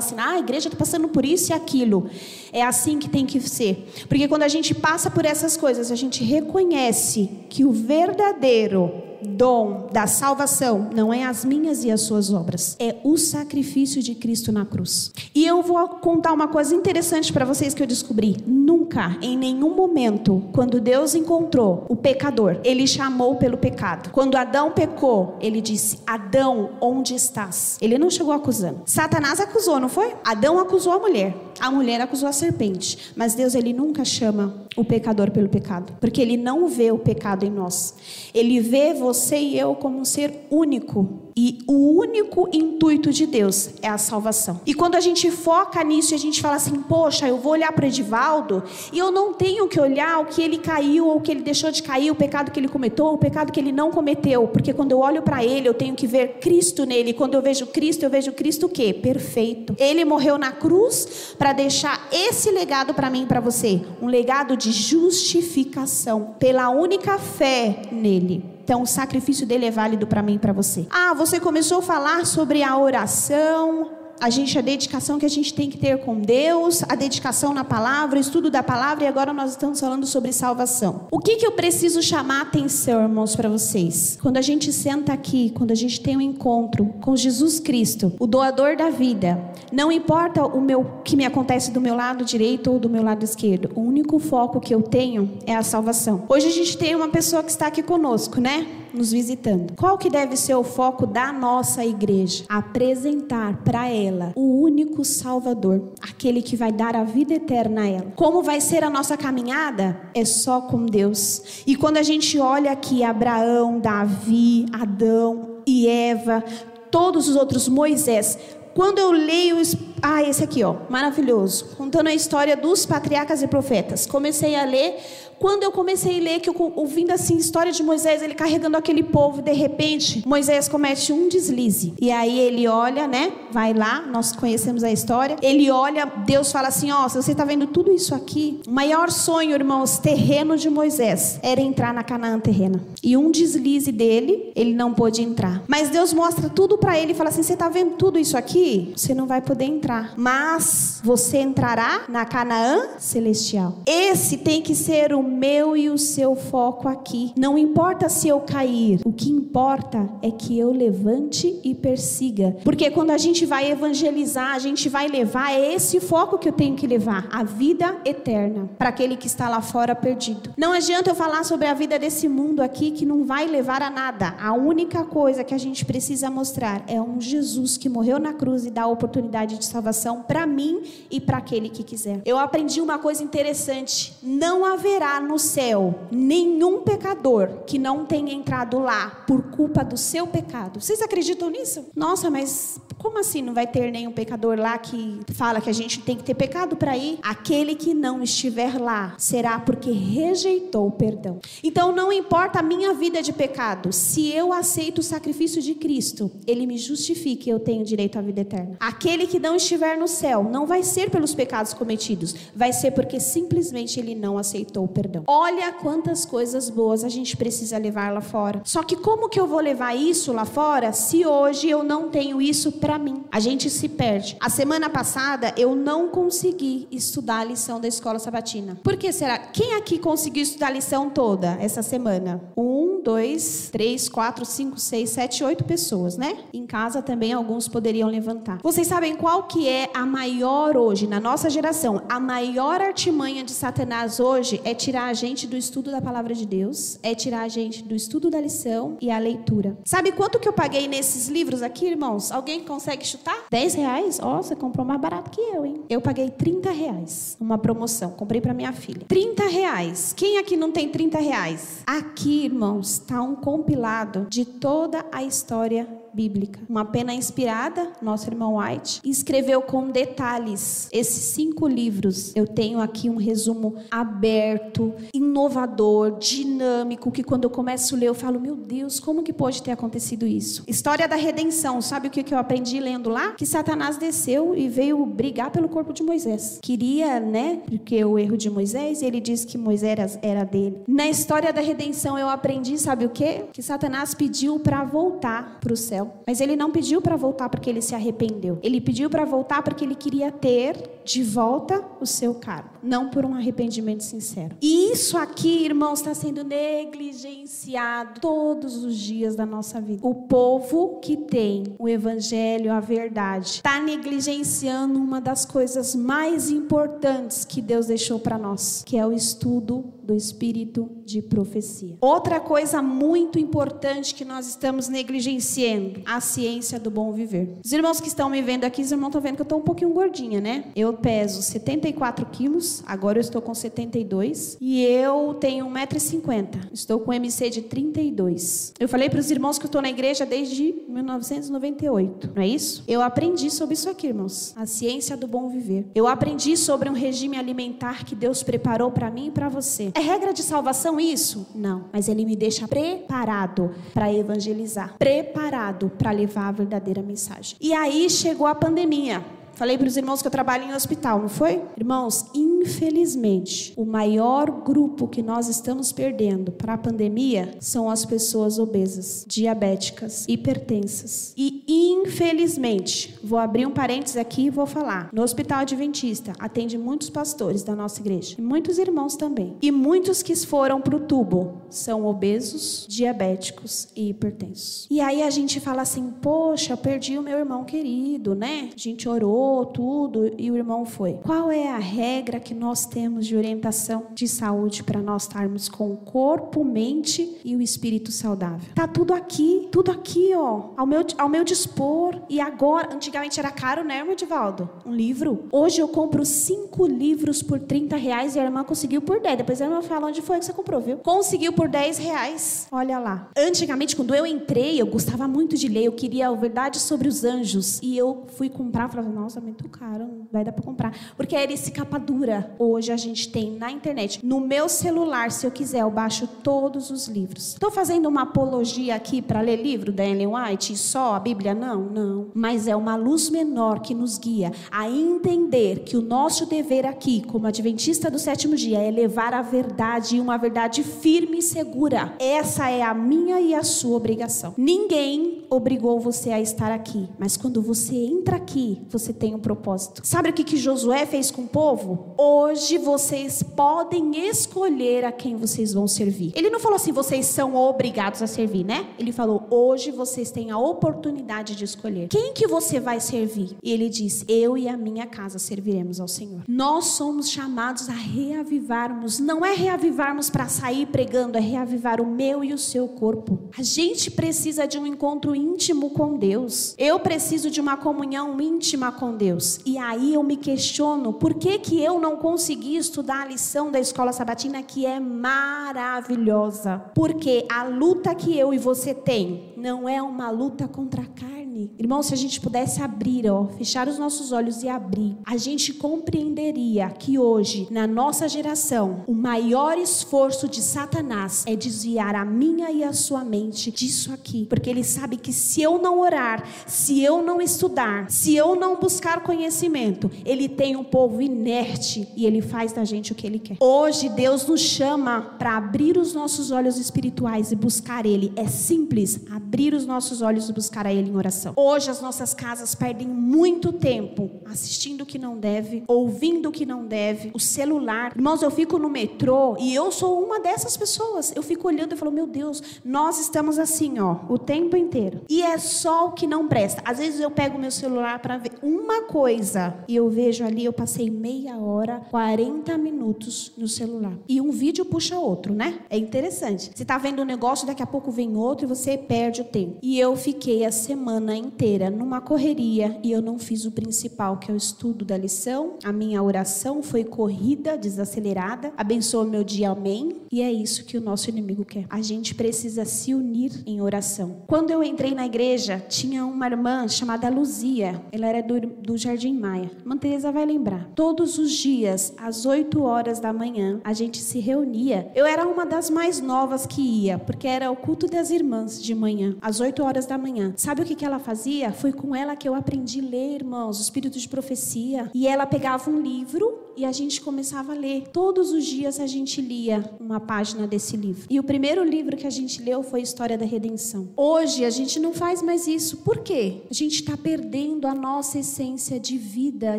assim, 0.00 0.16
ah, 0.18 0.30
a 0.30 0.38
igreja 0.40 0.66
está 0.66 0.76
passando 0.76 1.06
por 1.06 1.24
isso 1.24 1.52
e 1.52 1.54
aquilo, 1.54 2.10
é 2.52 2.64
assim 2.64 2.98
que 2.98 3.08
tem 3.08 3.24
que 3.24 3.40
ser. 3.40 3.88
Porque 4.08 4.26
quando 4.26 4.42
a 4.42 4.48
gente 4.48 4.74
passa 4.74 5.08
por 5.08 5.24
essas 5.24 5.56
coisas, 5.56 5.92
a 5.92 5.96
gente 5.96 6.24
reconhece 6.24 7.30
que 7.48 7.64
o 7.64 7.70
verdadeiro 7.70 9.09
dom 9.22 9.88
da 9.92 10.06
salvação 10.06 10.90
não 10.94 11.12
é 11.12 11.24
as 11.24 11.44
minhas 11.44 11.84
e 11.84 11.90
as 11.90 12.02
suas 12.02 12.32
obras, 12.32 12.76
é 12.78 12.96
o 13.04 13.16
sacrifício 13.16 14.02
de 14.02 14.14
Cristo 14.14 14.52
na 14.52 14.64
cruz. 14.64 15.12
E 15.34 15.46
eu 15.46 15.62
vou 15.62 15.88
contar 15.88 16.32
uma 16.32 16.48
coisa 16.48 16.74
interessante 16.74 17.32
para 17.32 17.44
vocês 17.44 17.74
que 17.74 17.82
eu 17.82 17.86
descobri. 17.86 18.36
Nunca, 18.46 19.16
em 19.22 19.36
nenhum 19.36 19.74
momento, 19.74 20.42
quando 20.52 20.80
Deus 20.80 21.14
encontrou 21.14 21.86
o 21.88 21.96
pecador, 21.96 22.58
ele 22.64 22.86
chamou 22.86 23.36
pelo 23.36 23.56
pecado. 23.56 24.10
Quando 24.10 24.36
Adão 24.36 24.70
pecou, 24.70 25.36
ele 25.40 25.60
disse: 25.60 25.98
Adão, 26.06 26.70
onde 26.80 27.14
estás? 27.14 27.78
Ele 27.80 27.98
não 27.98 28.10
chegou 28.10 28.32
acusando. 28.32 28.82
Satanás 28.86 29.40
acusou, 29.40 29.80
não 29.80 29.88
foi? 29.88 30.14
Adão 30.24 30.58
acusou 30.58 30.92
a 30.92 30.98
mulher. 30.98 31.34
A 31.60 31.70
mulher 31.70 32.00
acusou 32.00 32.28
a 32.28 32.32
serpente. 32.32 33.12
Mas 33.14 33.34
Deus, 33.34 33.54
ele 33.54 33.72
nunca 33.72 34.04
chama 34.04 34.64
o 34.76 34.84
pecador 34.84 35.30
pelo 35.30 35.48
pecado, 35.48 35.92
porque 36.00 36.20
ele 36.20 36.36
não 36.36 36.66
vê 36.68 36.90
o 36.90 36.98
pecado 36.98 37.44
em 37.44 37.50
nós. 37.50 37.94
Ele 38.34 38.60
vê 38.60 38.94
você 38.94 39.38
e 39.38 39.58
eu 39.58 39.74
como 39.74 39.98
um 39.98 40.04
ser 40.04 40.46
único 40.50 41.29
e 41.36 41.58
o 41.66 41.98
único 41.98 42.48
intuito 42.52 43.12
de 43.12 43.26
Deus 43.26 43.70
é 43.82 43.88
a 43.88 43.98
salvação. 43.98 44.60
E 44.66 44.74
quando 44.74 44.94
a 44.94 45.00
gente 45.00 45.30
foca 45.30 45.82
nisso 45.82 46.14
e 46.14 46.16
a 46.16 46.18
gente 46.18 46.40
fala 46.40 46.56
assim, 46.56 46.76
poxa, 46.82 47.28
eu 47.28 47.38
vou 47.38 47.52
olhar 47.52 47.72
para 47.72 47.86
Edivaldo 47.86 48.62
e 48.92 48.98
eu 48.98 49.10
não 49.10 49.32
tenho 49.32 49.68
que 49.68 49.80
olhar 49.80 50.20
o 50.20 50.26
que 50.26 50.42
ele 50.42 50.58
caiu 50.58 51.06
ou 51.06 51.16
o 51.16 51.20
que 51.20 51.30
ele 51.30 51.42
deixou 51.42 51.70
de 51.70 51.82
cair, 51.82 52.10
o 52.10 52.14
pecado 52.14 52.50
que 52.50 52.58
ele 52.58 52.68
cometeu, 52.68 53.06
o 53.06 53.18
pecado 53.18 53.52
que 53.52 53.60
ele 53.60 53.72
não 53.72 53.90
cometeu, 53.90 54.46
porque 54.48 54.72
quando 54.72 54.92
eu 54.92 54.98
olho 54.98 55.22
para 55.22 55.44
ele, 55.44 55.68
eu 55.68 55.74
tenho 55.74 55.94
que 55.94 56.06
ver 56.06 56.38
Cristo 56.40 56.84
nele. 56.84 57.10
E 57.10 57.14
quando 57.14 57.34
eu 57.34 57.42
vejo 57.42 57.66
Cristo, 57.66 58.02
eu 58.02 58.10
vejo 58.10 58.32
Cristo 58.32 58.66
o 58.66 58.68
quê? 58.68 58.92
Perfeito. 58.92 59.74
Ele 59.78 60.04
morreu 60.04 60.38
na 60.38 60.52
cruz 60.52 61.34
para 61.38 61.52
deixar 61.52 62.08
esse 62.12 62.50
legado 62.50 62.94
para 62.94 63.10
mim 63.10 63.22
e 63.22 63.26
para 63.26 63.40
você, 63.40 63.80
um 64.00 64.06
legado 64.06 64.56
de 64.56 64.72
justificação 64.72 66.34
pela 66.38 66.70
única 66.70 67.18
fé 67.18 67.82
nele. 67.92 68.59
Então, 68.70 68.82
o 68.82 68.86
sacrifício 68.86 69.44
dele 69.44 69.66
é 69.66 69.70
válido 69.72 70.06
para 70.06 70.22
mim 70.22 70.36
e 70.36 70.38
para 70.38 70.52
você. 70.52 70.86
Ah, 70.90 71.12
você 71.12 71.40
começou 71.40 71.78
a 71.78 71.82
falar 71.82 72.24
sobre 72.24 72.62
a 72.62 72.78
oração, 72.78 73.90
a 74.20 74.28
gente 74.28 74.58
a 74.58 74.60
dedicação 74.60 75.18
que 75.18 75.24
a 75.24 75.30
gente 75.30 75.54
tem 75.54 75.70
que 75.70 75.78
ter 75.78 75.98
com 75.98 76.20
Deus, 76.20 76.82
a 76.88 76.94
dedicação 76.94 77.54
na 77.54 77.64
palavra, 77.64 78.18
o 78.18 78.20
estudo 78.20 78.50
da 78.50 78.62
palavra 78.62 79.04
e 79.04 79.06
agora 79.06 79.32
nós 79.32 79.52
estamos 79.52 79.80
falando 79.80 80.06
sobre 80.06 80.32
salvação. 80.32 81.06
O 81.10 81.18
que 81.18 81.36
que 81.36 81.46
eu 81.46 81.52
preciso 81.52 82.02
chamar 82.02 82.42
atenção, 82.42 83.02
irmãos, 83.02 83.34
para 83.34 83.48
vocês? 83.48 84.18
Quando 84.20 84.36
a 84.36 84.42
gente 84.42 84.72
senta 84.72 85.12
aqui, 85.12 85.50
quando 85.54 85.70
a 85.70 85.74
gente 85.74 86.00
tem 86.00 86.16
um 86.16 86.20
encontro 86.20 86.84
com 87.00 87.16
Jesus 87.16 87.58
Cristo, 87.58 88.12
o 88.18 88.26
doador 88.26 88.76
da 88.76 88.90
vida, 88.90 89.42
não 89.72 89.90
importa 89.90 90.44
o 90.44 90.60
meu 90.60 90.84
que 91.02 91.16
me 91.16 91.24
acontece 91.24 91.70
do 91.70 91.80
meu 91.80 91.94
lado 91.94 92.24
direito 92.24 92.70
ou 92.70 92.78
do 92.78 92.90
meu 92.90 93.02
lado 93.02 93.24
esquerdo, 93.24 93.70
o 93.74 93.80
único 93.80 94.18
foco 94.18 94.60
que 94.60 94.74
eu 94.74 94.82
tenho 94.82 95.38
é 95.46 95.56
a 95.56 95.62
salvação. 95.62 96.24
Hoje 96.28 96.46
a 96.46 96.52
gente 96.52 96.76
tem 96.76 96.94
uma 96.94 97.08
pessoa 97.08 97.42
que 97.42 97.50
está 97.50 97.68
aqui 97.68 97.82
conosco, 97.82 98.40
né? 98.40 98.66
Nos 98.92 99.12
visitando. 99.12 99.74
Qual 99.76 99.98
que 99.98 100.10
deve 100.10 100.36
ser 100.36 100.54
o 100.54 100.62
foco 100.62 101.06
da 101.06 101.32
nossa 101.32 101.84
igreja? 101.84 102.44
Apresentar 102.48 103.58
para 103.64 103.88
ela 103.88 104.32
o 104.34 104.62
único 104.62 105.04
Salvador, 105.04 105.92
aquele 106.00 106.42
que 106.42 106.56
vai 106.56 106.72
dar 106.72 106.96
a 106.96 107.04
vida 107.04 107.34
eterna 107.34 107.82
a 107.82 107.88
ela. 107.88 108.12
Como 108.16 108.42
vai 108.42 108.60
ser 108.60 108.84
a 108.84 108.90
nossa 108.90 109.16
caminhada? 109.16 110.00
É 110.14 110.24
só 110.24 110.60
com 110.62 110.86
Deus. 110.86 111.62
E 111.66 111.76
quando 111.76 111.96
a 111.96 112.02
gente 112.02 112.38
olha 112.38 112.72
aqui 112.72 113.02
Abraão, 113.02 113.78
Davi, 113.80 114.66
Adão 114.72 115.58
e 115.66 115.88
Eva, 115.88 116.44
todos 116.90 117.28
os 117.28 117.36
outros, 117.36 117.68
Moisés, 117.68 118.38
quando 118.74 118.98
eu 118.98 119.10
leio, 119.10 119.56
ah, 120.00 120.22
esse 120.22 120.44
aqui, 120.44 120.62
ó, 120.62 120.76
maravilhoso, 120.88 121.76
contando 121.76 122.06
a 122.06 122.14
história 122.14 122.56
dos 122.56 122.86
patriarcas 122.86 123.42
e 123.42 123.48
profetas. 123.48 124.06
Comecei 124.06 124.54
a 124.54 124.64
ler, 124.64 124.96
quando 125.40 125.62
eu 125.62 125.72
comecei 125.72 126.20
a 126.20 126.22
ler, 126.22 126.40
que 126.40 126.50
eu 126.50 126.72
ouvindo 126.76 127.12
assim, 127.12 127.38
história 127.38 127.72
de 127.72 127.82
Moisés, 127.82 128.20
ele 128.20 128.34
carregando 128.34 128.76
aquele 128.76 129.02
povo, 129.02 129.40
de 129.40 129.52
repente, 129.52 130.22
Moisés 130.26 130.68
comete 130.68 131.14
um 131.14 131.28
deslize. 131.28 131.94
E 131.98 132.12
aí 132.12 132.38
ele 132.38 132.68
olha, 132.68 133.08
né? 133.08 133.32
Vai 133.50 133.72
lá, 133.72 134.02
nós 134.02 134.32
conhecemos 134.32 134.84
a 134.84 134.92
história. 134.92 135.36
Ele 135.40 135.70
olha, 135.70 136.04
Deus 136.04 136.52
fala 136.52 136.68
assim: 136.68 136.92
ó, 136.92 137.06
oh, 137.06 137.08
se 137.08 137.16
você 137.16 137.32
está 137.32 137.46
vendo 137.46 137.66
tudo 137.66 137.90
isso 137.90 138.14
aqui, 138.14 138.60
o 138.68 138.70
maior 138.70 139.10
sonho, 139.10 139.54
irmãos, 139.54 139.98
terreno 139.98 140.58
de 140.58 140.68
Moisés 140.68 141.40
era 141.42 141.60
entrar 141.60 141.94
na 141.94 142.04
Canaã 142.04 142.38
terrena. 142.38 142.84
E 143.02 143.16
um 143.16 143.30
deslize 143.30 143.90
dele, 143.90 144.52
ele 144.54 144.74
não 144.74 144.92
pôde 144.92 145.22
entrar. 145.22 145.62
Mas 145.66 145.88
Deus 145.88 146.12
mostra 146.12 146.50
tudo 146.50 146.76
para 146.76 146.98
ele 146.98 147.12
e 147.12 147.14
fala 147.14 147.30
assim: 147.30 147.42
você 147.42 147.54
está 147.54 147.70
vendo 147.70 147.96
tudo 147.96 148.18
isso 148.18 148.36
aqui? 148.36 148.92
Você 148.94 149.14
não 149.14 149.26
vai 149.26 149.40
poder 149.40 149.64
entrar. 149.64 150.12
Mas 150.18 151.00
você 151.02 151.38
entrará 151.38 152.02
na 152.10 152.26
Canaã 152.26 152.90
celestial. 152.98 153.78
Esse 153.86 154.36
tem 154.36 154.60
que 154.60 154.74
ser 154.74 155.14
o 155.14 155.29
meu 155.30 155.76
e 155.76 155.88
o 155.88 155.96
seu 155.96 156.34
foco 156.34 156.88
aqui. 156.88 157.32
Não 157.36 157.56
importa 157.56 158.08
se 158.08 158.28
eu 158.28 158.40
cair, 158.40 159.00
o 159.04 159.12
que 159.12 159.30
importa 159.30 160.08
é 160.22 160.30
que 160.30 160.58
eu 160.58 160.72
levante 160.72 161.58
e 161.64 161.74
persiga. 161.74 162.56
Porque 162.64 162.90
quando 162.90 163.10
a 163.10 163.18
gente 163.18 163.46
vai 163.46 163.70
evangelizar, 163.70 164.54
a 164.54 164.58
gente 164.58 164.88
vai 164.88 165.08
levar, 165.08 165.52
é 165.52 165.74
esse 165.74 166.00
foco 166.00 166.38
que 166.38 166.48
eu 166.48 166.52
tenho 166.52 166.76
que 166.76 166.86
levar, 166.86 167.28
a 167.30 167.42
vida 167.44 167.96
eterna, 168.04 168.68
para 168.78 168.88
aquele 168.88 169.16
que 169.16 169.26
está 169.26 169.48
lá 169.48 169.60
fora 169.60 169.94
perdido. 169.94 170.50
Não 170.56 170.72
adianta 170.72 171.10
eu 171.10 171.14
falar 171.14 171.44
sobre 171.44 171.66
a 171.66 171.74
vida 171.74 171.98
desse 171.98 172.28
mundo 172.28 172.60
aqui 172.60 172.90
que 172.90 173.06
não 173.06 173.24
vai 173.24 173.46
levar 173.46 173.82
a 173.82 173.90
nada. 173.90 174.34
A 174.40 174.52
única 174.52 175.04
coisa 175.04 175.44
que 175.44 175.54
a 175.54 175.58
gente 175.58 175.84
precisa 175.84 176.30
mostrar 176.30 176.82
é 176.86 177.00
um 177.00 177.20
Jesus 177.20 177.76
que 177.76 177.88
morreu 177.88 178.18
na 178.18 178.32
cruz 178.32 178.66
e 178.66 178.70
dá 178.70 178.82
a 178.82 178.86
oportunidade 178.86 179.58
de 179.58 179.64
salvação 179.64 180.22
para 180.22 180.46
mim 180.46 180.82
e 181.10 181.20
para 181.20 181.38
aquele 181.38 181.68
que 181.68 181.82
quiser. 181.82 182.20
Eu 182.24 182.38
aprendi 182.38 182.80
uma 182.80 182.98
coisa 182.98 183.22
interessante: 183.22 184.14
não 184.22 184.64
haverá 184.64 185.19
no 185.22 185.38
céu 185.38 186.00
nenhum 186.10 186.82
pecador 186.82 187.64
que 187.66 187.78
não 187.78 188.04
tenha 188.04 188.32
entrado 188.32 188.78
lá 188.78 189.24
por 189.26 189.42
culpa 189.50 189.84
do 189.84 189.96
seu 189.96 190.26
pecado. 190.26 190.80
Vocês 190.80 191.00
acreditam 191.02 191.50
nisso? 191.50 191.86
Nossa, 191.94 192.30
mas 192.30 192.80
como 192.98 193.18
assim 193.18 193.40
não 193.40 193.54
vai 193.54 193.66
ter 193.66 193.90
nenhum 193.90 194.12
pecador 194.12 194.58
lá 194.58 194.76
que 194.76 195.20
fala 195.32 195.60
que 195.60 195.70
a 195.70 195.72
gente 195.72 196.00
tem 196.00 196.16
que 196.16 196.22
ter 196.22 196.34
pecado 196.34 196.76
para 196.76 196.96
ir? 196.96 197.18
Aquele 197.22 197.74
que 197.74 197.94
não 197.94 198.22
estiver 198.22 198.78
lá 198.78 199.14
será 199.16 199.58
porque 199.58 199.90
rejeitou 199.90 200.88
o 200.88 200.92
perdão. 200.92 201.38
Então 201.64 201.92
não 201.92 202.12
importa 202.12 202.58
a 202.58 202.62
minha 202.62 202.92
vida 202.92 203.22
de 203.22 203.32
pecado, 203.32 203.92
se 203.92 204.30
eu 204.30 204.52
aceito 204.52 204.98
o 204.98 205.02
sacrifício 205.02 205.62
de 205.62 205.74
Cristo, 205.74 206.30
ele 206.46 206.66
me 206.66 206.76
justifica 206.76 207.48
e 207.48 207.52
eu 207.52 207.58
tenho 207.58 207.84
direito 207.84 208.18
à 208.18 208.22
vida 208.22 208.42
eterna. 208.42 208.76
Aquele 208.78 209.26
que 209.26 209.38
não 209.38 209.56
estiver 209.56 209.96
no 209.96 210.06
céu 210.06 210.44
não 210.44 210.66
vai 210.66 210.82
ser 210.82 211.10
pelos 211.10 211.34
pecados 211.34 211.72
cometidos, 211.72 212.34
vai 212.54 212.72
ser 212.72 212.90
porque 212.90 213.18
simplesmente 213.18 213.98
ele 213.98 214.14
não 214.14 214.36
aceitou 214.36 214.84
o 214.84 214.88
perdão 214.88 215.09
perdão. 215.10 215.24
Olha 215.26 215.72
quantas 215.72 216.24
coisas 216.24 216.70
boas 216.70 217.02
a 217.02 217.08
gente 217.08 217.36
precisa 217.36 217.76
levar 217.76 218.12
lá 218.12 218.20
fora. 218.20 218.62
Só 218.64 218.82
que 218.82 218.96
como 218.96 219.28
que 219.28 219.40
eu 219.40 219.46
vou 219.46 219.60
levar 219.60 219.94
isso 219.94 220.32
lá 220.32 220.44
fora 220.44 220.92
se 220.92 221.26
hoje 221.26 221.68
eu 221.68 221.82
não 221.82 222.08
tenho 222.08 222.40
isso 222.40 222.72
para 222.72 222.98
mim? 222.98 223.19
A 223.32 223.38
gente 223.38 223.70
se 223.70 223.88
perde. 223.88 224.36
A 224.40 224.50
semana 224.50 224.90
passada 224.90 225.54
eu 225.56 225.76
não 225.76 226.08
consegui 226.08 226.88
estudar 226.90 227.38
a 227.40 227.44
lição 227.44 227.80
da 227.80 227.86
escola 227.86 228.18
sabatina. 228.18 228.76
Por 228.82 228.96
que 228.96 229.12
será? 229.12 229.38
Quem 229.38 229.74
aqui 229.74 229.98
conseguiu 229.98 230.42
estudar 230.42 230.66
a 230.66 230.70
lição 230.70 231.08
toda 231.08 231.56
essa 231.60 231.80
semana? 231.80 232.40
Um, 232.56 233.00
dois, 233.04 233.68
três, 233.70 234.08
quatro, 234.08 234.44
cinco, 234.44 234.80
seis, 234.80 235.10
sete, 235.10 235.44
oito 235.44 235.62
pessoas, 235.62 236.16
né? 236.16 236.38
Em 236.52 236.66
casa 236.66 237.00
também 237.00 237.32
alguns 237.32 237.68
poderiam 237.68 238.08
levantar. 238.08 238.58
Vocês 238.64 238.88
sabem 238.88 239.14
qual 239.14 239.44
que 239.44 239.68
é 239.68 239.88
a 239.94 240.04
maior 240.04 240.76
hoje 240.76 241.06
na 241.06 241.20
nossa 241.20 241.48
geração? 241.48 242.02
A 242.08 242.18
maior 242.18 242.80
artimanha 242.80 243.44
de 243.44 243.52
Satanás 243.52 244.18
hoje 244.18 244.60
é 244.64 244.74
tirar 244.74 245.04
a 245.04 245.14
gente 245.14 245.46
do 245.46 245.56
estudo 245.56 245.92
da 245.92 246.02
palavra 246.02 246.34
de 246.34 246.44
Deus, 246.44 246.98
é 247.00 247.14
tirar 247.14 247.42
a 247.42 247.48
gente 247.48 247.84
do 247.84 247.94
estudo 247.94 248.28
da 248.28 248.40
lição 248.40 248.96
e 249.00 249.08
a 249.08 249.18
leitura. 249.18 249.78
Sabe 249.84 250.10
quanto 250.10 250.40
que 250.40 250.48
eu 250.48 250.52
paguei 250.52 250.88
nesses 250.88 251.28
livros 251.28 251.62
aqui, 251.62 251.86
irmãos? 251.86 252.32
Alguém 252.32 252.64
consegue 252.64 253.06
chutar? 253.06 253.19
10 253.50 253.74
reais? 253.74 254.20
Ó, 254.22 254.38
oh, 254.38 254.42
você 254.42 254.54
comprou 254.54 254.86
mais 254.86 255.00
barato 255.00 255.30
que 255.30 255.40
eu, 255.40 255.66
hein? 255.66 255.82
Eu 255.88 256.00
paguei 256.00 256.30
30 256.30 256.70
reais. 256.70 257.36
Uma 257.40 257.58
promoção. 257.58 258.10
Comprei 258.10 258.40
para 258.40 258.54
minha 258.54 258.72
filha. 258.72 259.06
30 259.08 259.44
reais. 259.44 260.12
Quem 260.16 260.38
aqui 260.38 260.56
não 260.56 260.70
tem 260.70 260.88
30 260.88 261.18
reais? 261.18 261.82
Aqui, 261.86 262.44
irmãos, 262.44 262.92
está 262.92 263.20
um 263.22 263.34
compilado 263.34 264.26
de 264.28 264.44
toda 264.44 265.04
a 265.10 265.22
história 265.22 265.88
bíblica. 266.12 266.60
Uma 266.68 266.84
pena 266.84 267.12
inspirada, 267.12 267.92
nosso 268.00 268.28
irmão 268.28 268.56
White, 268.56 269.00
escreveu 269.04 269.62
com 269.62 269.90
detalhes 269.90 270.88
esses 270.92 271.24
cinco 271.34 271.66
livros. 271.66 272.32
Eu 272.34 272.46
tenho 272.46 272.80
aqui 272.80 273.10
um 273.10 273.16
resumo 273.16 273.76
aberto, 273.90 274.94
inovador, 275.12 276.18
dinâmico, 276.18 277.10
que 277.10 277.22
quando 277.22 277.44
eu 277.44 277.50
começo 277.50 277.94
a 277.94 277.98
ler, 277.98 278.06
eu 278.06 278.14
falo, 278.14 278.40
meu 278.40 278.56
Deus, 278.56 278.98
como 278.98 279.22
que 279.22 279.32
pode 279.32 279.62
ter 279.62 279.72
acontecido 279.72 280.26
isso? 280.26 280.64
História 280.66 281.06
da 281.06 281.16
redenção, 281.16 281.80
sabe 281.82 282.08
o 282.08 282.10
que 282.10 282.32
eu 282.32 282.38
aprendi 282.38 282.80
lendo 282.80 283.10
lá? 283.10 283.32
Que 283.32 283.46
Satanás 283.46 283.96
desceu 283.96 284.56
e 284.56 284.68
veio 284.68 285.04
brigar 285.04 285.50
pelo 285.50 285.68
corpo 285.68 285.92
de 285.92 286.02
Moisés. 286.02 286.58
Queria, 286.62 287.20
né? 287.20 287.60
Porque 287.66 288.04
o 288.04 288.18
erro 288.18 288.36
de 288.36 288.48
Moisés, 288.48 289.02
ele 289.02 289.20
disse 289.20 289.46
que 289.46 289.58
Moisés 289.58 290.18
era 290.22 290.44
dele. 290.44 290.78
Na 290.86 291.08
história 291.08 291.52
da 291.52 291.60
redenção, 291.60 292.18
eu 292.18 292.28
aprendi, 292.28 292.78
sabe 292.78 293.04
o 293.04 293.10
que? 293.10 293.44
Que 293.52 293.62
Satanás 293.62 294.14
pediu 294.14 294.58
para 294.60 294.84
voltar 294.84 295.58
para 295.60 295.72
o 295.72 295.76
céu. 295.76 295.99
Mas 296.26 296.40
ele 296.40 296.56
não 296.56 296.70
pediu 296.70 297.00
para 297.00 297.16
voltar 297.16 297.48
porque 297.48 297.68
ele 297.68 297.82
se 297.82 297.94
arrependeu. 297.94 298.58
Ele 298.62 298.80
pediu 298.80 299.10
para 299.10 299.24
voltar 299.24 299.62
porque 299.62 299.84
ele 299.84 299.94
queria 299.94 300.30
ter 300.30 300.99
de 301.10 301.24
volta 301.24 301.84
o 302.00 302.06
seu 302.06 302.34
cargo, 302.34 302.70
não 302.82 303.10
por 303.10 303.24
um 303.24 303.34
arrependimento 303.34 304.04
sincero. 304.04 304.54
E 304.62 304.92
isso 304.92 305.18
aqui, 305.18 305.64
irmãos, 305.64 305.98
está 305.98 306.14
sendo 306.14 306.44
negligenciado 306.44 308.20
todos 308.20 308.84
os 308.84 308.96
dias 308.96 309.34
da 309.34 309.44
nossa 309.44 309.80
vida. 309.80 310.06
O 310.06 310.14
povo 310.14 311.00
que 311.00 311.16
tem 311.16 311.64
o 311.80 311.88
evangelho, 311.88 312.72
a 312.72 312.78
verdade, 312.78 313.48
está 313.56 313.80
negligenciando 313.80 315.00
uma 315.00 315.20
das 315.20 315.44
coisas 315.44 315.96
mais 315.96 316.48
importantes 316.48 317.44
que 317.44 317.60
Deus 317.60 317.86
deixou 317.86 318.20
para 318.20 318.38
nós, 318.38 318.84
que 318.86 318.96
é 318.96 319.04
o 319.04 319.12
estudo 319.12 319.92
do 320.10 320.14
espírito 320.14 320.90
de 321.04 321.22
profecia. 321.22 321.96
Outra 322.00 322.40
coisa 322.40 322.82
muito 322.82 323.38
importante 323.38 324.14
que 324.14 324.24
nós 324.24 324.48
estamos 324.48 324.88
negligenciando, 324.88 326.02
a 326.04 326.20
ciência 326.20 326.80
do 326.80 326.90
bom 326.90 327.12
viver. 327.12 327.58
Os 327.64 327.72
irmãos 327.72 328.00
que 328.00 328.08
estão 328.08 328.28
me 328.28 328.42
vendo 328.42 328.64
aqui, 328.64 328.82
os 328.82 328.90
irmãos 328.90 329.08
estão 329.08 329.20
vendo 329.20 329.36
que 329.36 329.42
eu 329.42 329.44
estou 329.44 329.58
um 329.58 329.62
pouquinho 329.62 329.90
gordinha, 329.90 330.40
né? 330.40 330.64
Eu 330.74 330.94
peso 331.00 331.42
74 331.42 332.26
quilos, 332.26 332.82
agora 332.86 333.18
eu 333.18 333.20
estou 333.20 333.42
com 333.42 333.54
72 333.54 334.56
e 334.60 334.84
eu 334.84 335.34
tenho 335.34 335.66
1,50m. 335.66 336.70
Estou 336.72 337.00
com 337.00 337.12
MC 337.12 337.50
de 337.50 337.62
32. 337.62 338.74
Eu 338.78 338.88
falei 338.88 339.08
para 339.08 339.20
os 339.20 339.30
irmãos 339.30 339.58
que 339.58 339.64
eu 339.64 339.68
estou 339.68 339.82
na 339.82 339.90
igreja 339.90 340.24
desde 340.24 340.74
1998, 340.88 342.30
não 342.34 342.42
é 342.42 342.46
isso? 342.46 342.84
Eu 342.86 343.02
aprendi 343.02 343.50
sobre 343.50 343.74
isso 343.74 343.88
aqui, 343.88 344.08
irmãos. 344.08 344.54
A 344.56 344.66
ciência 344.66 345.16
do 345.16 345.26
bom 345.26 345.48
viver. 345.48 345.86
Eu 345.94 346.06
aprendi 346.06 346.56
sobre 346.56 346.88
um 346.88 346.92
regime 346.92 347.36
alimentar 347.36 348.04
que 348.04 348.14
Deus 348.14 348.42
preparou 348.42 348.90
para 348.90 349.10
mim 349.10 349.28
e 349.28 349.30
para 349.30 349.48
você. 349.48 349.90
É 349.94 350.00
regra 350.00 350.32
de 350.32 350.42
salvação 350.42 351.00
isso? 351.00 351.46
Não. 351.54 351.84
Mas 351.92 352.08
ele 352.08 352.24
me 352.24 352.36
deixa 352.36 352.68
preparado 352.68 353.74
para 353.92 354.12
evangelizar, 354.12 354.94
preparado 354.98 355.90
para 355.98 356.10
levar 356.10 356.48
a 356.48 356.52
verdadeira 356.52 357.02
mensagem. 357.02 357.56
E 357.60 357.72
aí 357.72 358.08
chegou 358.10 358.46
a 358.46 358.54
pandemia. 358.54 359.24
Falei 359.60 359.76
para 359.76 359.88
os 359.88 359.94
irmãos 359.98 360.22
que 360.22 360.26
eu 360.26 360.30
trabalho 360.30 360.64
em 360.64 360.74
hospital, 360.74 361.20
não 361.20 361.28
foi? 361.28 361.62
Irmãos, 361.76 362.24
infelizmente, 362.60 363.72
o 363.76 363.84
maior 363.84 364.50
grupo 364.50 365.08
que 365.08 365.22
nós 365.22 365.48
estamos 365.48 365.92
perdendo 365.92 366.52
para 366.52 366.74
a 366.74 366.78
pandemia 366.78 367.54
são 367.60 367.90
as 367.90 368.04
pessoas 368.04 368.58
obesas, 368.58 369.24
diabéticas, 369.26 370.26
hipertensas. 370.28 371.32
E 371.36 371.64
infelizmente, 371.68 373.18
vou 373.22 373.38
abrir 373.38 373.66
um 373.66 373.70
parênteses 373.70 374.16
aqui 374.16 374.46
e 374.46 374.50
vou 374.50 374.66
falar. 374.66 375.10
No 375.12 375.22
Hospital 375.22 375.60
Adventista 375.60 376.32
atende 376.38 376.76
muitos 376.76 377.10
pastores 377.10 377.62
da 377.62 377.74
nossa 377.74 378.00
igreja, 378.00 378.36
e 378.38 378.42
muitos 378.42 378.78
irmãos 378.78 379.16
também. 379.16 379.56
E 379.62 379.70
muitos 379.70 380.22
que 380.22 380.34
foram 380.36 380.80
para 380.80 380.96
o 380.96 381.00
tubo 381.00 381.62
são 381.68 382.06
obesos, 382.06 382.86
diabéticos 382.88 383.88
e 383.94 384.10
hipertensos. 384.10 384.86
E 384.90 385.00
aí 385.00 385.22
a 385.22 385.30
gente 385.30 385.60
fala 385.60 385.82
assim: 385.82 386.10
"Poxa, 386.22 386.76
perdi 386.76 387.18
o 387.18 387.22
meu 387.22 387.38
irmão 387.38 387.64
querido, 387.64 388.34
né? 388.34 388.70
A 388.74 388.78
gente 388.78 389.08
orou 389.08 389.66
tudo 389.66 390.32
e 390.38 390.50
o 390.50 390.56
irmão 390.56 390.84
foi. 390.84 391.14
Qual 391.14 391.50
é 391.50 391.68
a 391.68 391.78
regra 391.78 392.40
que 392.50 392.54
nós 392.54 392.84
temos 392.84 393.28
de 393.28 393.36
orientação 393.36 394.08
de 394.12 394.26
saúde 394.26 394.82
para 394.82 395.00
nós 395.00 395.22
estarmos 395.22 395.68
com 395.68 395.92
o 395.92 395.96
corpo, 395.96 396.64
mente 396.64 397.38
e 397.44 397.54
o 397.54 397.62
espírito 397.62 398.10
saudável? 398.10 398.68
Tá 398.74 398.88
tudo 398.88 399.14
aqui, 399.14 399.68
tudo 399.70 399.92
aqui, 399.92 400.32
ó, 400.34 400.70
ao 400.76 400.84
meu, 400.84 401.06
ao 401.16 401.28
meu 401.28 401.44
dispor. 401.44 402.20
E 402.28 402.40
agora, 402.40 402.92
antigamente 402.92 403.38
era 403.38 403.52
caro, 403.52 403.84
né, 403.84 403.98
irmão 403.98 404.16
Divaldo? 404.16 404.68
Um 404.84 404.92
livro. 404.92 405.44
Hoje 405.52 405.80
eu 405.80 405.86
compro 405.86 406.26
cinco 406.26 406.88
livros 406.88 407.40
por 407.40 407.60
30 407.60 407.96
reais 407.96 408.34
e 408.34 408.40
a 408.40 408.42
irmã 408.42 408.64
conseguiu 408.64 409.00
por 409.00 409.20
10. 409.20 409.38
Depois 409.38 409.62
a 409.62 409.66
irmã 409.66 409.80
fala 409.80 410.08
onde 410.08 410.20
foi 410.20 410.40
que 410.40 410.44
você 410.44 410.52
comprou, 410.52 410.80
viu? 410.80 410.96
Conseguiu 410.96 411.52
por 411.52 411.68
10 411.68 411.98
reais. 411.98 412.66
Olha 412.72 412.98
lá. 412.98 413.30
Antigamente, 413.38 413.94
quando 413.94 414.12
eu 414.12 414.26
entrei, 414.26 414.82
eu 414.82 414.86
gostava 414.86 415.28
muito 415.28 415.56
de 415.56 415.68
ler. 415.68 415.84
Eu 415.84 415.92
queria 415.92 416.26
a 416.26 416.32
verdade 416.32 416.80
sobre 416.80 417.06
os 417.06 417.22
anjos. 417.22 417.78
E 417.80 417.96
eu 417.96 418.26
fui 418.36 418.48
comprar, 418.48 418.88
falava, 418.88 419.08
nossa, 419.08 419.40
muito 419.40 419.68
caro, 419.68 420.04
não 420.04 420.26
vai 420.32 420.42
dar 420.42 420.50
para 420.50 420.64
comprar. 420.64 420.92
Porque 421.16 421.36
era 421.36 421.52
esse 421.52 421.70
capa 421.70 421.96
dura. 421.96 422.39
Hoje 422.58 422.92
a 422.92 422.96
gente 422.96 423.28
tem 423.30 423.52
na 423.52 423.70
internet. 423.70 424.24
No 424.24 424.40
meu 424.40 424.68
celular, 424.68 425.30
se 425.30 425.46
eu 425.46 425.50
quiser, 425.50 425.80
eu 425.80 425.90
baixo 425.90 426.26
todos 426.26 426.90
os 426.90 427.08
livros. 427.08 427.52
Estou 427.52 427.70
fazendo 427.70 428.08
uma 428.08 428.22
apologia 428.22 428.94
aqui 428.94 429.20
para 429.20 429.40
ler 429.40 429.56
livro 429.56 429.92
da 429.92 430.04
Ellen 430.04 430.28
White 430.28 430.76
só 430.76 431.14
a 431.14 431.20
Bíblia? 431.20 431.54
Não, 431.54 431.80
não. 431.84 432.26
Mas 432.34 432.66
é 432.66 432.76
uma 432.76 432.96
luz 432.96 433.30
menor 433.30 433.80
que 433.80 433.94
nos 433.94 434.18
guia 434.18 434.52
a 434.70 434.88
entender 434.88 435.80
que 435.80 435.96
o 435.96 436.02
nosso 436.02 436.46
dever 436.46 436.86
aqui, 436.86 437.22
como 437.26 437.46
adventista 437.46 438.10
do 438.10 438.18
sétimo 438.18 438.56
dia, 438.56 438.78
é 438.78 438.90
levar 438.90 439.34
a 439.34 439.42
verdade 439.42 440.16
e 440.16 440.20
uma 440.20 440.36
verdade 440.36 440.82
firme 440.82 441.38
e 441.38 441.42
segura. 441.42 442.14
Essa 442.18 442.70
é 442.70 442.82
a 442.82 442.94
minha 442.94 443.40
e 443.40 443.54
a 443.54 443.62
sua 443.62 443.96
obrigação. 443.96 444.54
Ninguém 444.56 445.44
obrigou 445.50 445.98
você 445.98 446.30
a 446.30 446.40
estar 446.40 446.70
aqui, 446.70 447.08
mas 447.18 447.36
quando 447.36 447.60
você 447.60 447.94
entra 447.96 448.36
aqui, 448.36 448.80
você 448.88 449.12
tem 449.12 449.34
um 449.34 449.38
propósito. 449.38 450.02
Sabe 450.04 450.30
o 450.30 450.32
que, 450.32 450.44
que 450.44 450.56
Josué 450.56 451.04
fez 451.06 451.30
com 451.30 451.42
o 451.42 451.48
povo? 451.48 452.14
Hoje 452.32 452.78
vocês 452.78 453.42
podem 453.42 454.28
escolher 454.28 455.04
a 455.04 455.10
quem 455.10 455.34
vocês 455.34 455.74
vão 455.74 455.88
servir. 455.88 456.32
Ele 456.36 456.48
não 456.48 456.60
falou 456.60 456.76
assim, 456.76 456.92
vocês 456.92 457.26
são 457.26 457.56
obrigados 457.56 458.22
a 458.22 458.26
servir, 458.28 458.62
né? 458.64 458.86
Ele 458.96 459.10
falou, 459.10 459.48
hoje 459.50 459.90
vocês 459.90 460.30
têm 460.30 460.52
a 460.52 460.56
oportunidade 460.56 461.56
de 461.56 461.64
escolher. 461.64 462.06
Quem 462.06 462.32
que 462.32 462.46
você 462.46 462.78
vai 462.78 463.00
servir? 463.00 463.56
E 463.60 463.72
ele 463.72 463.88
disse, 463.88 464.24
eu 464.28 464.56
e 464.56 464.68
a 464.68 464.76
minha 464.76 465.08
casa 465.08 465.40
serviremos 465.40 465.98
ao 465.98 466.06
Senhor. 466.06 466.42
Nós 466.46 466.84
somos 466.84 467.28
chamados 467.28 467.88
a 467.88 467.94
reavivarmos. 467.94 469.18
Não 469.18 469.44
é 469.44 469.52
reavivarmos 469.52 470.30
para 470.30 470.46
sair 470.46 470.86
pregando, 470.86 471.36
é 471.36 471.40
reavivar 471.40 472.00
o 472.00 472.06
meu 472.06 472.44
e 472.44 472.52
o 472.54 472.58
seu 472.58 472.86
corpo. 472.86 473.40
A 473.58 473.62
gente 473.64 474.08
precisa 474.08 474.68
de 474.68 474.78
um 474.78 474.86
encontro 474.86 475.34
íntimo 475.34 475.90
com 475.90 476.16
Deus. 476.16 476.76
Eu 476.78 477.00
preciso 477.00 477.50
de 477.50 477.60
uma 477.60 477.76
comunhão 477.76 478.40
íntima 478.40 478.92
com 478.92 479.16
Deus. 479.16 479.58
E 479.66 479.76
aí 479.76 480.14
eu 480.14 480.22
me 480.22 480.36
questiono 480.36 481.12
por 481.12 481.34
que, 481.34 481.58
que 481.58 481.82
eu 481.82 481.98
não 481.98 482.19
consegui 482.20 482.76
estudar 482.76 483.22
a 483.22 483.24
lição 483.24 483.72
da 483.72 483.80
escola 483.80 484.12
sabatina 484.12 484.62
que 484.62 484.84
é 484.84 485.00
maravilhosa. 485.00 486.78
Porque 486.94 487.46
a 487.50 487.64
luta 487.64 488.14
que 488.14 488.38
eu 488.38 488.52
e 488.52 488.58
você 488.58 488.92
tem 488.92 489.54
não 489.56 489.88
é 489.88 490.02
uma 490.02 490.30
luta 490.30 490.68
contra 490.68 491.00
a 491.00 491.06
carne. 491.06 491.39
Irmão, 491.78 492.02
se 492.02 492.14
a 492.14 492.16
gente 492.16 492.40
pudesse 492.40 492.82
abrir, 492.82 493.28
ó, 493.30 493.46
fechar 493.46 493.88
os 493.88 493.98
nossos 493.98 494.32
olhos 494.32 494.62
e 494.62 494.68
abrir, 494.68 495.16
a 495.26 495.36
gente 495.36 495.72
compreenderia 495.74 496.88
que 496.90 497.18
hoje, 497.18 497.66
na 497.70 497.86
nossa 497.86 498.28
geração, 498.28 499.04
o 499.06 499.12
maior 499.12 499.78
esforço 499.78 500.48
de 500.48 500.62
Satanás 500.62 501.44
é 501.46 501.56
desviar 501.56 502.14
a 502.14 502.24
minha 502.24 502.70
e 502.70 502.84
a 502.84 502.92
sua 502.92 503.24
mente 503.24 503.70
disso 503.70 504.12
aqui. 504.12 504.46
Porque 504.46 504.70
ele 504.70 504.84
sabe 504.84 505.16
que 505.16 505.32
se 505.32 505.62
eu 505.62 505.78
não 505.78 506.00
orar, 506.00 506.44
se 506.66 507.02
eu 507.02 507.22
não 507.22 507.40
estudar, 507.40 508.10
se 508.10 508.34
eu 508.34 508.54
não 508.54 508.78
buscar 508.78 509.22
conhecimento, 509.22 510.10
ele 510.24 510.48
tem 510.48 510.76
um 510.76 510.84
povo 510.84 511.20
inerte 511.20 512.08
e 512.16 512.26
ele 512.26 512.40
faz 512.40 512.72
da 512.72 512.84
gente 512.84 513.12
o 513.12 513.14
que 513.14 513.26
ele 513.26 513.38
quer. 513.38 513.56
Hoje 513.60 514.08
Deus 514.08 514.46
nos 514.46 514.60
chama 514.60 515.20
para 515.38 515.56
abrir 515.56 515.96
os 515.96 516.14
nossos 516.14 516.50
olhos 516.50 516.78
espirituais 516.78 517.52
e 517.52 517.56
buscar 517.56 518.06
ele. 518.06 518.32
É 518.36 518.46
simples, 518.46 519.20
abrir 519.30 519.74
os 519.74 519.86
nossos 519.86 520.22
olhos 520.22 520.48
e 520.48 520.52
buscar 520.52 520.86
a 520.86 520.92
ele 520.92 521.10
em 521.10 521.16
oração. 521.16 521.49
Hoje 521.56 521.90
as 521.90 522.00
nossas 522.00 522.34
casas 522.34 522.74
perdem 522.74 523.06
muito 523.06 523.72
tempo 523.72 524.30
assistindo 524.44 525.02
o 525.02 525.06
que 525.06 525.18
não 525.18 525.36
deve, 525.36 525.84
ouvindo 525.86 526.48
o 526.48 526.52
que 526.52 526.66
não 526.66 526.86
deve, 526.86 527.30
o 527.34 527.40
celular. 527.40 528.12
Irmãos, 528.14 528.42
eu 528.42 528.50
fico 528.50 528.78
no 528.78 528.88
metrô 528.88 529.56
e 529.58 529.74
eu 529.74 529.90
sou 529.90 530.22
uma 530.22 530.40
dessas 530.40 530.76
pessoas. 530.76 531.32
Eu 531.34 531.42
fico 531.42 531.68
olhando 531.68 531.94
e 531.94 531.96
falo, 531.96 532.10
meu 532.10 532.26
Deus, 532.26 532.80
nós 532.84 533.20
estamos 533.20 533.58
assim, 533.58 533.98
ó, 533.98 534.16
o 534.28 534.38
tempo 534.38 534.76
inteiro. 534.76 535.22
E 535.28 535.42
é 535.42 535.58
só 535.58 536.08
o 536.08 536.12
que 536.12 536.26
não 536.26 536.48
presta. 536.48 536.82
Às 536.84 536.98
vezes 536.98 537.20
eu 537.20 537.30
pego 537.30 537.58
meu 537.58 537.70
celular 537.70 538.18
para 538.20 538.38
ver 538.38 538.52
uma 538.62 539.02
coisa 539.02 539.74
e 539.86 539.96
eu 539.96 540.08
vejo 540.08 540.44
ali, 540.44 540.64
eu 540.64 540.72
passei 540.72 541.10
meia 541.10 541.56
hora, 541.58 542.02
40 542.10 542.76
minutos 542.78 543.52
no 543.56 543.68
celular. 543.68 544.16
E 544.28 544.40
um 544.40 544.50
vídeo 544.50 544.84
puxa 544.84 545.18
outro, 545.18 545.54
né? 545.54 545.80
É 545.88 545.98
interessante. 545.98 546.70
Você 546.74 546.82
está 546.82 546.98
vendo 546.98 547.22
um 547.22 547.24
negócio, 547.24 547.66
daqui 547.66 547.82
a 547.82 547.86
pouco 547.86 548.10
vem 548.10 548.36
outro 548.36 548.66
e 548.66 548.68
você 548.68 548.96
perde 548.96 549.42
o 549.42 549.44
tempo. 549.44 549.78
E 549.82 549.98
eu 549.98 550.16
fiquei 550.16 550.64
a 550.64 550.72
semana 550.72 551.29
inteira 551.36 551.90
numa 551.90 552.20
correria 552.20 552.98
e 553.02 553.12
eu 553.12 553.22
não 553.22 553.38
fiz 553.38 553.64
o 553.64 553.72
principal, 553.72 554.38
que 554.38 554.50
é 554.50 554.54
o 554.54 554.56
estudo 554.56 555.04
da 555.04 555.16
lição. 555.16 555.74
A 555.84 555.92
minha 555.92 556.22
oração 556.22 556.82
foi 556.82 557.04
corrida, 557.04 557.76
desacelerada. 557.76 558.72
Abençoa 558.76 559.24
meu 559.24 559.44
dia, 559.44 559.70
amém. 559.70 560.16
E 560.30 560.42
é 560.42 560.52
isso 560.52 560.84
que 560.84 560.96
o 560.96 561.00
nosso 561.00 561.28
inimigo 561.28 561.64
quer. 561.64 561.86
A 561.90 562.00
gente 562.00 562.34
precisa 562.34 562.84
se 562.84 563.14
unir 563.14 563.52
em 563.66 563.80
oração. 563.80 564.42
Quando 564.46 564.70
eu 564.70 564.82
entrei 564.82 565.14
na 565.14 565.26
igreja, 565.26 565.82
tinha 565.88 566.24
uma 566.24 566.46
irmã 566.46 566.86
chamada 566.88 567.28
Luzia. 567.28 568.02
Ela 568.12 568.26
era 568.26 568.42
do, 568.42 568.60
do 568.60 568.96
Jardim 568.96 569.34
Maia. 569.34 569.70
Irmã 569.80 569.96
Teresa 569.96 570.32
vai 570.32 570.44
lembrar. 570.44 570.88
Todos 570.94 571.38
os 571.38 571.52
dias, 571.52 572.12
às 572.16 572.46
8 572.46 572.82
horas 572.82 573.20
da 573.20 573.32
manhã, 573.32 573.80
a 573.84 573.92
gente 573.92 574.18
se 574.18 574.38
reunia. 574.38 575.10
Eu 575.14 575.26
era 575.26 575.46
uma 575.46 575.64
das 575.64 575.90
mais 575.90 576.20
novas 576.20 576.66
que 576.66 576.80
ia, 576.80 577.18
porque 577.18 577.46
era 577.46 577.70
o 577.70 577.76
culto 577.76 578.06
das 578.06 578.30
irmãs 578.30 578.82
de 578.82 578.94
manhã, 578.94 579.36
às 579.40 579.60
8 579.60 579.82
horas 579.82 580.06
da 580.06 580.18
manhã. 580.18 580.52
Sabe 580.56 580.82
o 580.82 580.84
que, 580.84 580.94
que 580.94 581.04
ela 581.04 581.18
fazia? 581.20 581.72
Foi 581.72 581.92
com 581.92 582.14
ela 582.14 582.34
que 582.34 582.48
eu 582.48 582.54
aprendi 582.54 583.00
a 583.00 583.04
ler, 583.04 583.34
irmãos, 583.36 583.78
o 583.78 583.82
espírito 583.82 584.18
de 584.18 584.28
profecia. 584.28 585.10
E 585.14 585.26
ela 585.26 585.46
pegava 585.46 585.90
um 585.90 586.00
livro 586.00 586.70
e 586.76 586.84
a 586.84 586.92
gente 586.92 587.20
começava 587.20 587.72
a 587.72 587.74
ler. 587.74 588.08
Todos 588.12 588.52
os 588.52 588.64
dias 588.64 588.98
a 588.98 589.06
gente 589.06 589.40
lia 589.40 589.84
uma 590.00 590.18
página 590.18 590.66
desse 590.66 590.96
livro. 590.96 591.26
E 591.28 591.38
o 591.38 591.42
primeiro 591.42 591.84
livro 591.84 592.16
que 592.16 592.26
a 592.26 592.30
gente 592.30 592.62
leu 592.62 592.82
foi 592.82 593.02
História 593.02 593.36
da 593.36 593.44
Redenção. 593.44 594.08
Hoje 594.16 594.64
a 594.64 594.70
gente 594.70 594.98
não 594.98 595.12
faz 595.12 595.42
mais 595.42 595.66
isso. 595.66 595.98
Por 595.98 596.20
quê? 596.20 596.62
A 596.70 596.74
gente 596.74 596.94
está 596.94 597.16
perdendo 597.16 597.86
a 597.86 597.94
nossa 597.94 598.38
essência 598.38 598.98
de 598.98 599.18
vida, 599.18 599.78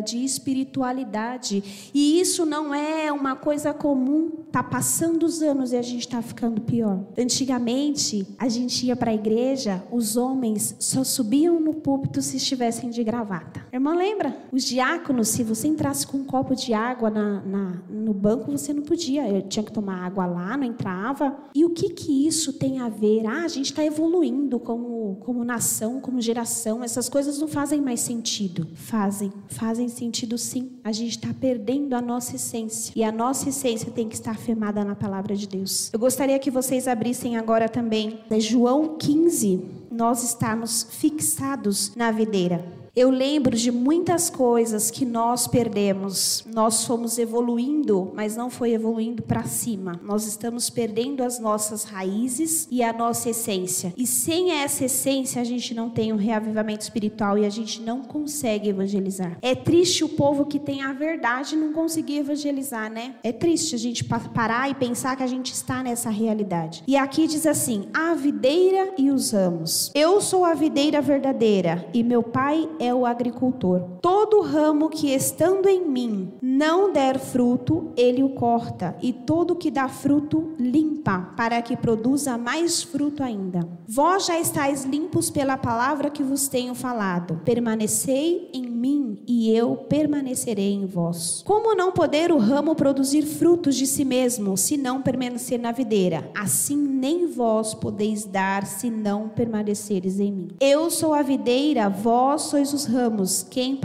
de 0.00 0.24
espiritualidade. 0.24 1.90
E 1.92 2.20
isso 2.20 2.46
não 2.46 2.72
é 2.72 3.10
uma 3.10 3.34
coisa 3.34 3.74
comum. 3.74 4.30
Tá 4.52 4.62
passando 4.62 5.24
os 5.24 5.42
anos 5.42 5.72
e 5.72 5.76
a 5.76 5.82
gente 5.82 6.06
está 6.06 6.22
ficando 6.22 6.60
pior. 6.60 7.00
Antigamente, 7.18 8.26
a 8.38 8.48
gente 8.48 8.86
ia 8.86 8.94
para 8.94 9.10
a 9.10 9.14
igreja, 9.14 9.82
os 9.90 10.16
homens 10.16 10.76
só 10.78 11.02
subiam 11.02 11.31
no 11.40 11.74
púlpito 11.74 12.20
se 12.20 12.36
estivessem 12.36 12.90
de 12.90 13.02
gravata. 13.02 13.64
Irmã, 13.72 13.94
lembra? 13.94 14.36
Os 14.52 14.64
diáconos, 14.64 15.28
se 15.28 15.42
você 15.42 15.66
entrasse 15.66 16.06
com 16.06 16.18
um 16.18 16.24
copo 16.24 16.54
de 16.54 16.74
água, 16.74 17.10
na, 17.10 17.40
na, 17.40 17.82
no 17.88 18.12
banco, 18.12 18.50
você 18.50 18.72
não 18.72 18.82
podia. 18.82 19.28
Eu 19.28 19.42
tinha 19.42 19.64
que 19.64 19.72
tomar 19.72 20.04
água 20.04 20.26
lá, 20.26 20.56
não 20.56 20.64
entrava. 20.64 21.36
E 21.54 21.64
o 21.64 21.70
que, 21.70 21.90
que 21.90 22.26
isso 22.26 22.52
tem 22.52 22.80
a 22.80 22.88
ver? 22.88 23.26
Ah, 23.26 23.44
a 23.44 23.48
gente 23.48 23.66
está 23.66 23.84
evoluindo 23.84 24.58
como, 24.60 25.16
como 25.20 25.44
nação, 25.44 26.00
como 26.00 26.20
geração. 26.20 26.84
Essas 26.84 27.08
coisas 27.08 27.38
não 27.38 27.48
fazem 27.48 27.80
mais 27.80 28.00
sentido. 28.00 28.68
Fazem. 28.74 29.32
Fazem 29.48 29.88
sentido 29.88 30.36
sim. 30.36 30.72
A 30.84 30.92
gente 30.92 31.16
está 31.16 31.32
perdendo 31.32 31.94
a 31.94 32.00
nossa 32.00 32.36
essência. 32.36 32.92
E 32.94 33.02
a 33.02 33.10
nossa 33.10 33.48
essência 33.48 33.90
tem 33.90 34.08
que 34.08 34.14
estar 34.14 34.36
firmada 34.36 34.84
na 34.84 34.94
palavra 34.94 35.34
de 35.34 35.48
Deus. 35.48 35.90
Eu 35.92 35.98
gostaria 35.98 36.38
que 36.38 36.50
vocês 36.50 36.86
abrissem 36.86 37.36
agora 37.36 37.68
também 37.68 38.20
né, 38.28 38.38
João 38.40 38.96
15. 38.98 39.81
Nós 39.92 40.22
estamos 40.24 40.86
fixados 40.88 41.94
na 41.94 42.10
videira. 42.10 42.81
Eu 42.94 43.08
lembro 43.08 43.56
de 43.56 43.72
muitas 43.72 44.28
coisas 44.28 44.90
que 44.90 45.06
nós 45.06 45.46
perdemos. 45.46 46.44
Nós 46.52 46.84
fomos 46.84 47.16
evoluindo, 47.16 48.12
mas 48.14 48.36
não 48.36 48.50
foi 48.50 48.72
evoluindo 48.72 49.22
para 49.22 49.44
cima. 49.44 49.98
Nós 50.04 50.26
estamos 50.26 50.68
perdendo 50.68 51.24
as 51.24 51.38
nossas 51.38 51.84
raízes 51.84 52.68
e 52.70 52.82
a 52.82 52.92
nossa 52.92 53.30
essência. 53.30 53.94
E 53.96 54.06
sem 54.06 54.50
essa 54.50 54.84
essência, 54.84 55.40
a 55.40 55.44
gente 55.44 55.72
não 55.72 55.88
tem 55.88 56.12
um 56.12 56.16
reavivamento 56.16 56.82
espiritual 56.82 57.38
e 57.38 57.46
a 57.46 57.48
gente 57.48 57.80
não 57.80 58.02
consegue 58.02 58.68
evangelizar. 58.68 59.38
É 59.40 59.54
triste 59.54 60.04
o 60.04 60.10
povo 60.10 60.44
que 60.44 60.58
tem 60.58 60.82
a 60.82 60.92
verdade 60.92 61.56
não 61.56 61.72
conseguir 61.72 62.18
evangelizar, 62.18 62.92
né? 62.92 63.14
É 63.22 63.32
triste 63.32 63.74
a 63.74 63.78
gente 63.78 64.04
parar 64.04 64.70
e 64.70 64.74
pensar 64.74 65.16
que 65.16 65.22
a 65.22 65.26
gente 65.26 65.50
está 65.50 65.82
nessa 65.82 66.10
realidade. 66.10 66.84
E 66.86 66.94
aqui 66.98 67.26
diz 67.26 67.46
assim: 67.46 67.88
a 67.94 68.12
videira 68.12 68.92
e 68.98 69.10
os 69.10 69.30
ramos. 69.30 69.90
Eu 69.94 70.20
sou 70.20 70.44
a 70.44 70.52
videira 70.52 71.00
verdadeira 71.00 71.88
e 71.94 72.02
meu 72.02 72.22
pai 72.22 72.68
é 72.81 72.81
o 72.90 73.04
agricultor. 73.04 73.82
Todo 74.00 74.40
ramo 74.40 74.88
que 74.88 75.12
estando 75.12 75.68
em 75.68 75.86
mim 75.86 76.32
não 76.62 76.92
der 76.92 77.18
fruto, 77.18 77.90
ele 77.96 78.22
o 78.22 78.28
corta, 78.28 78.96
e 79.02 79.12
todo 79.12 79.56
que 79.56 79.68
dá 79.68 79.88
fruto, 79.88 80.52
limpa, 80.60 81.32
para 81.36 81.60
que 81.60 81.76
produza 81.76 82.38
mais 82.38 82.84
fruto 82.84 83.20
ainda. 83.20 83.68
Vós 83.88 84.26
já 84.26 84.38
estáis 84.38 84.84
limpos 84.84 85.28
pela 85.28 85.56
palavra 85.56 86.08
que 86.08 86.22
vos 86.22 86.46
tenho 86.46 86.72
falado. 86.72 87.40
Permanecei 87.44 88.48
em 88.54 88.64
mim, 88.64 89.18
e 89.26 89.50
eu 89.50 89.74
permanecerei 89.74 90.72
em 90.72 90.86
vós. 90.86 91.42
Como 91.44 91.74
não 91.74 91.90
poder 91.90 92.30
o 92.30 92.38
ramo 92.38 92.76
produzir 92.76 93.22
frutos 93.22 93.74
de 93.74 93.84
si 93.84 94.04
mesmo, 94.04 94.56
se 94.56 94.76
não 94.76 95.02
permanecer 95.02 95.58
na 95.58 95.72
videira? 95.72 96.30
Assim 96.32 96.76
nem 96.76 97.26
vós 97.26 97.74
podeis 97.74 98.24
dar, 98.24 98.64
se 98.66 98.88
não 98.88 99.28
permaneceres 99.28 100.20
em 100.20 100.30
mim. 100.30 100.48
Eu 100.60 100.88
sou 100.90 101.12
a 101.12 101.22
videira, 101.22 101.88
vós 101.88 102.42
sois 102.42 102.72
os 102.72 102.84
ramos, 102.84 103.44
quem 103.50 103.76